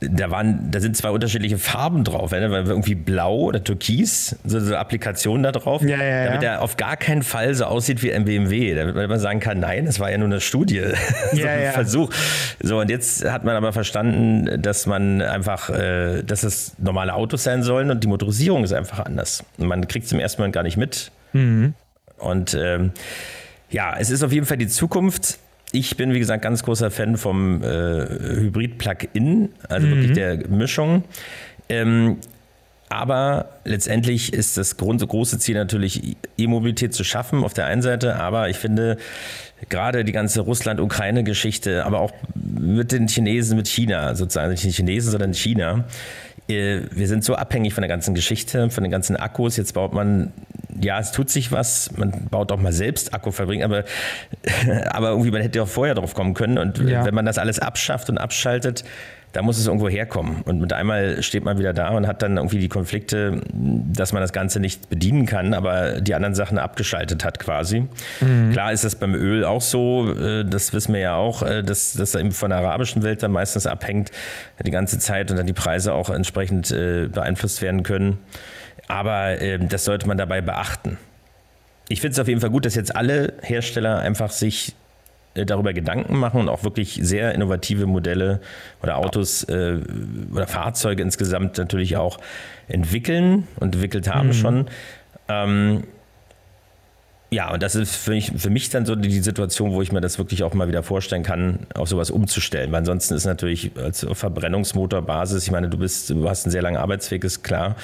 [0.00, 2.50] da waren, da sind zwei unterschiedliche Farben drauf, ne?
[2.50, 6.76] weil irgendwie blau oder türkis, so, so Applikationen da drauf, ja, ja, damit er auf
[6.76, 10.10] gar keinen Fall so aussieht wie ein BMW, damit man sagen kann, nein, das war
[10.10, 10.82] ja nur eine Studie,
[11.32, 11.72] so Ja, ein ja.
[11.72, 12.10] Versuch.
[12.62, 17.44] So und jetzt hat man aber verstanden, dass man einfach, äh, dass es normale Autos
[17.44, 19.44] sein sollen und die Motorisierung ist einfach anders.
[19.56, 21.10] Man kriegt es im ersten Moment gar nicht mit.
[22.18, 22.92] Und ähm,
[23.70, 25.38] ja, es ist auf jeden Fall die Zukunft.
[25.72, 31.04] Ich bin, wie gesagt, ganz großer Fan vom äh, Hybrid-Plug-In, also wirklich der Mischung.
[31.68, 32.18] Ähm,
[32.88, 38.16] aber letztendlich ist das große Ziel natürlich, E-Mobilität zu schaffen auf der einen Seite.
[38.16, 38.96] Aber ich finde,
[39.68, 45.10] gerade die ganze Russland-Ukraine-Geschichte, aber auch mit den Chinesen, mit China sozusagen, nicht die Chinesen,
[45.10, 45.84] sondern China.
[46.48, 49.56] Äh, Wir sind so abhängig von der ganzen Geschichte, von den ganzen Akkus.
[49.56, 50.32] Jetzt baut man,
[50.80, 51.90] ja, es tut sich was.
[51.96, 53.84] Man baut auch mal selbst Akkufabriken, aber,
[54.90, 56.58] aber irgendwie, man hätte auch vorher drauf kommen können.
[56.58, 57.04] Und Ja.
[57.04, 58.84] wenn man das alles abschafft und abschaltet,
[59.32, 60.42] da muss es irgendwo herkommen.
[60.42, 64.22] Und mit einmal steht man wieder da und hat dann irgendwie die Konflikte, dass man
[64.22, 67.86] das Ganze nicht bedienen kann, aber die anderen Sachen abgeschaltet hat quasi.
[68.52, 71.92] Klar ist das beim Öl auch so, äh, das wissen wir ja auch, äh, dass
[71.92, 74.10] das eben von der arabischen Welt dann meistens abhängt
[74.64, 78.18] die ganze Zeit und dann die Preise auch entsprechend äh, beeinflusst werden können.
[78.88, 80.98] Aber ähm, das sollte man dabei beachten.
[81.88, 84.74] Ich finde es auf jeden Fall gut, dass jetzt alle Hersteller einfach sich
[85.44, 88.40] darüber Gedanken machen und auch wirklich sehr innovative Modelle
[88.82, 89.78] oder Autos äh,
[90.32, 92.18] oder Fahrzeuge insgesamt natürlich auch
[92.68, 94.66] entwickeln und entwickelt haben schon.
[95.28, 95.84] Ähm,
[97.30, 100.00] ja, und das ist für mich, für mich dann so die Situation, wo ich mir
[100.00, 102.70] das wirklich auch mal wieder vorstellen kann, auf sowas umzustellen.
[102.70, 106.76] Weil ansonsten ist natürlich als Verbrennungsmotorbasis, ich meine, du bist, du hast einen sehr langen
[106.76, 107.74] Arbeitsweg, ist klar.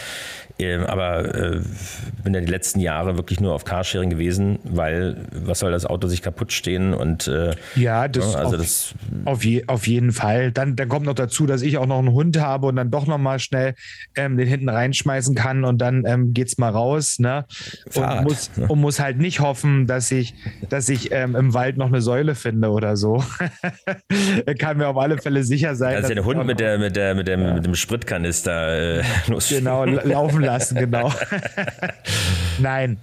[0.59, 1.61] Ähm, Aber äh,
[2.23, 6.09] bin ja die letzten Jahre wirklich nur auf Carsharing gewesen, weil was soll das Auto
[6.09, 10.13] sich kaputt stehen und äh, Ja, das, ja, also auf, das auf, je, auf jeden
[10.13, 10.53] Fall.
[10.53, 13.07] Dann, dann kommt noch dazu, dass ich auch noch einen Hund habe und dann doch
[13.07, 13.75] noch mal schnell
[14.15, 17.19] ähm, den hinten reinschmeißen kann und dann ähm, geht's mal raus.
[17.19, 17.45] Ne?
[17.87, 20.35] Und, Fahrrad, muss, und muss halt nicht hoffen, dass ich,
[20.69, 23.23] dass ich ähm, im Wald noch eine Säule finde oder so.
[24.59, 25.97] kann mir auf alle Fälle sicher sein.
[25.97, 29.03] also ich Hund mit, der, mit, der, mit, dem, mit dem Spritkanister äh.
[29.49, 31.13] Genau, la- laufen lassen, genau.
[32.59, 32.99] Nein.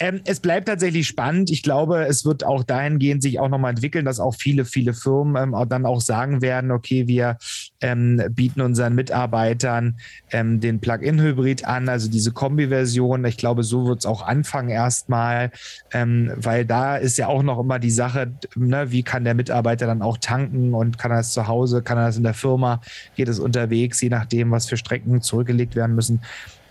[0.00, 1.50] Ähm, es bleibt tatsächlich spannend.
[1.50, 5.40] Ich glaube, es wird auch dahingehend sich auch nochmal entwickeln, dass auch viele, viele Firmen
[5.40, 7.36] ähm, auch dann auch sagen werden, okay, wir
[7.84, 9.96] ähm, bieten unseren Mitarbeitern
[10.30, 13.26] ähm, den Plug-in-Hybrid an, also diese Kombi-Version.
[13.26, 15.50] Ich glaube, so wird es auch anfangen erstmal,
[15.92, 19.86] ähm, weil da ist ja auch noch immer die Sache, ne, wie kann der Mitarbeiter
[19.86, 22.80] dann auch tanken und kann er das zu Hause, kann er das in der Firma,
[23.16, 26.22] geht es unterwegs, je nachdem, was für Strecken zurückgelegt werden müssen.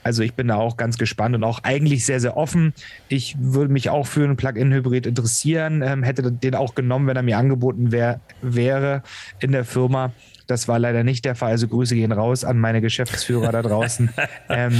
[0.01, 2.73] Also ich bin da auch ganz gespannt und auch eigentlich sehr, sehr offen.
[3.07, 7.23] Ich würde mich auch für einen Plug-in-Hybrid interessieren, ähm, hätte den auch genommen, wenn er
[7.23, 9.03] mir angeboten wär, wäre
[9.39, 10.11] in der Firma.
[10.47, 11.51] Das war leider nicht der Fall.
[11.51, 14.09] Also Grüße gehen raus an meine Geschäftsführer da draußen.
[14.49, 14.79] ähm,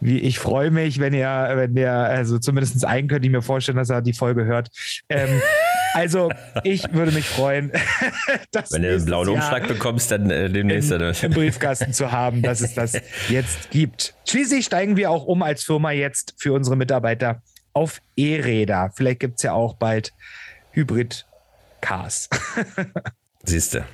[0.00, 3.76] wie, ich freue mich, wenn ihr, wenn ihr, also zumindest einen könnte ich mir vorstellen,
[3.76, 4.70] dass er die Folge hört.
[5.08, 5.28] Ähm,
[5.94, 6.30] also
[6.64, 7.72] ich würde mich freuen,
[8.52, 10.90] dass Wenn du einen blauen Umschlag bekommst, dann äh, demnächst.
[10.90, 14.14] im, im Briefkasten zu haben, dass es das jetzt gibt.
[14.28, 17.42] Schließlich steigen wir auch um als Firma jetzt für unsere Mitarbeiter
[17.72, 18.92] auf E-Räder.
[18.94, 20.12] Vielleicht gibt es ja auch bald
[20.72, 22.28] Hybrid-Cars.
[23.44, 23.84] Siehst du.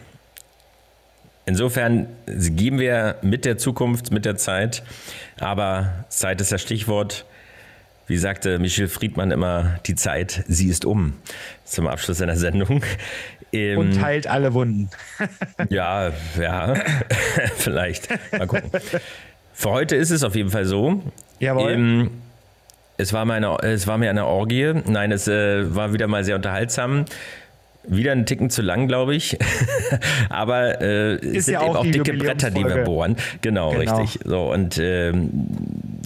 [1.46, 4.82] Insofern gehen wir mit der Zukunft, mit der Zeit.
[5.38, 7.24] Aber Zeit ist das Stichwort.
[8.08, 11.14] Wie sagte Michel Friedmann immer, die Zeit, sie ist um.
[11.64, 12.82] Zum Abschluss seiner Sendung.
[13.52, 14.90] Ähm, Und heilt alle Wunden.
[15.70, 16.74] ja, ja,
[17.56, 18.08] vielleicht.
[18.32, 18.70] Mal gucken.
[19.52, 21.00] Für heute ist es auf jeden Fall so.
[21.38, 21.70] Jawohl.
[21.70, 22.10] Ähm,
[22.96, 24.72] es, war meine, es war mir eine Orgie.
[24.86, 27.04] Nein, es äh, war wieder mal sehr unterhaltsam.
[27.88, 29.36] Wieder einen Ticken zu lang, glaube ich.
[30.28, 33.16] Aber äh, es sind ja eben auch auch die dicke Bretter, die wir bohren.
[33.42, 33.96] Genau, Genau.
[33.98, 34.20] richtig.
[34.24, 35.30] So, und ähm,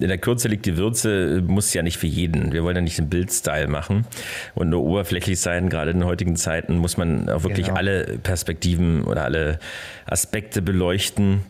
[0.00, 2.52] in der Kürze liegt die Würze, muss ja nicht für jeden.
[2.52, 4.06] Wir wollen ja nicht den Bild-Style machen
[4.54, 5.68] und nur oberflächlich sein.
[5.68, 7.78] Gerade in heutigen Zeiten muss man auch wirklich Genau.
[7.78, 9.58] alle Perspektiven oder alle
[10.06, 11.40] Aspekte beleuchten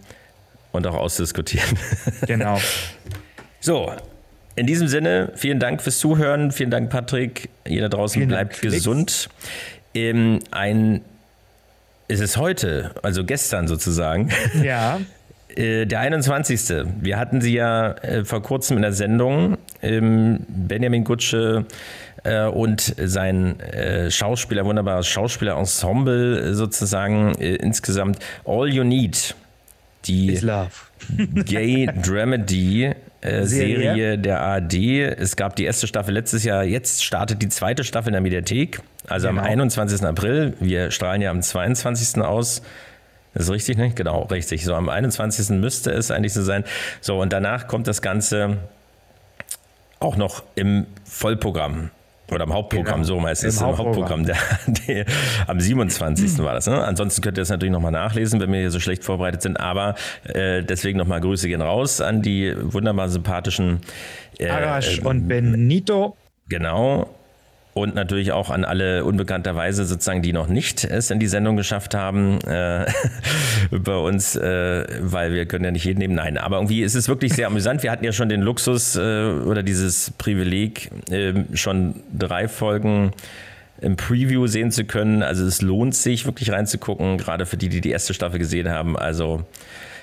[0.72, 1.76] und auch ausdiskutieren.
[2.26, 2.58] Genau.
[3.60, 3.92] So,
[4.56, 6.50] in diesem Sinne, vielen Dank fürs Zuhören.
[6.50, 7.48] Vielen Dank, Patrick.
[7.64, 9.28] Da draußen Vielen bleibt Dank, gesund.
[9.94, 11.00] Ähm, ein,
[12.08, 14.30] ist es heute, also gestern sozusagen,
[14.62, 15.00] Ja.
[15.56, 16.86] äh, der 21.
[17.00, 19.58] Wir hatten sie ja äh, vor kurzem in der Sendung.
[19.82, 21.64] Ähm, Benjamin Gutsche
[22.24, 29.34] äh, und sein äh, Schauspieler, wunderbares Schauspielerensemble äh, sozusagen insgesamt All You Need.
[30.06, 30.38] Die.
[31.44, 33.76] Gay Dramedy äh, Serie.
[33.80, 34.74] Serie der ARD.
[35.18, 36.64] Es gab die erste Staffel letztes Jahr.
[36.64, 38.80] Jetzt startet die zweite Staffel in der Mediathek.
[39.08, 39.40] Also Genau.
[39.40, 40.02] am 21.
[40.04, 40.54] April.
[40.60, 42.22] Wir strahlen ja am 22.
[42.22, 42.62] aus.
[43.34, 43.90] Das ist richtig, ne?
[43.94, 44.64] Genau, richtig.
[44.64, 45.50] So am 21.
[45.60, 46.64] müsste es eigentlich so sein.
[47.00, 48.58] So, und danach kommt das Ganze
[50.00, 51.90] auch noch im Vollprogramm.
[52.30, 53.04] Oder im Hauptprogramm, genau.
[53.04, 53.60] so meistens.
[53.60, 54.24] Im, Im Hauptprogramm.
[54.24, 54.36] Der,
[54.86, 55.06] der,
[55.46, 56.38] am 27.
[56.38, 56.66] war das.
[56.66, 56.82] Ne?
[56.82, 59.58] Ansonsten könnt ihr das natürlich nochmal nachlesen, wenn wir hier so schlecht vorbereitet sind.
[59.58, 63.80] Aber äh, deswegen nochmal Grüße gehen raus an die wunderbar sympathischen
[64.38, 66.16] äh, Arash und Benito.
[66.48, 67.08] Genau
[67.72, 71.94] und natürlich auch an alle unbekannterweise sozusagen, die noch nicht es in die Sendung geschafft
[71.94, 72.86] haben äh,
[73.70, 76.14] bei uns, äh, weil wir können ja nicht jeden nehmen.
[76.14, 77.82] Nein, aber irgendwie ist es wirklich sehr amüsant.
[77.82, 83.12] Wir hatten ja schon den Luxus äh, oder dieses Privileg, ähm, schon drei Folgen
[83.80, 85.22] im Preview sehen zu können.
[85.22, 88.96] Also es lohnt sich wirklich reinzugucken, gerade für die, die die erste Staffel gesehen haben.
[88.96, 89.44] Also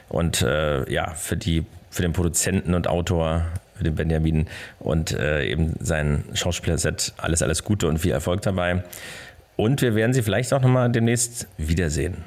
[0.09, 3.45] und äh, ja, für die für den Produzenten und Autor
[3.77, 4.47] für den Benjamin
[4.79, 7.13] und äh, eben sein Schauspielerset.
[7.17, 8.83] Alles, alles Gute und viel Erfolg dabei.
[9.55, 12.25] Und wir werden sie vielleicht auch nochmal demnächst wiedersehen.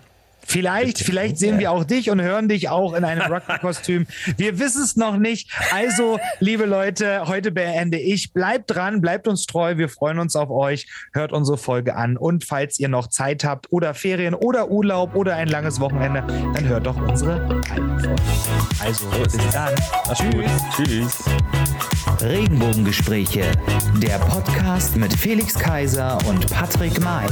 [0.51, 4.09] Vielleicht, vielleicht sehen wir auch dich und hören dich auch in einem Rugby-Kostüm.
[4.36, 5.48] Wir wissen es noch nicht.
[5.72, 8.32] Also, liebe Leute, heute beende ich.
[8.32, 9.76] Bleibt dran, bleibt uns treu.
[9.76, 10.88] Wir freuen uns auf euch.
[11.12, 12.16] Hört unsere Folge an.
[12.16, 16.66] Und falls ihr noch Zeit habt oder Ferien oder Urlaub oder ein langes Wochenende, dann
[16.66, 18.16] hört doch unsere alten Folgen.
[18.80, 19.72] Also, bis dann.
[20.12, 20.51] Tschüss.
[20.74, 21.24] Tschüss.
[22.20, 23.53] Regenbogengespräche,
[24.03, 27.28] der Podcast mit Felix Kaiser und Patrick May.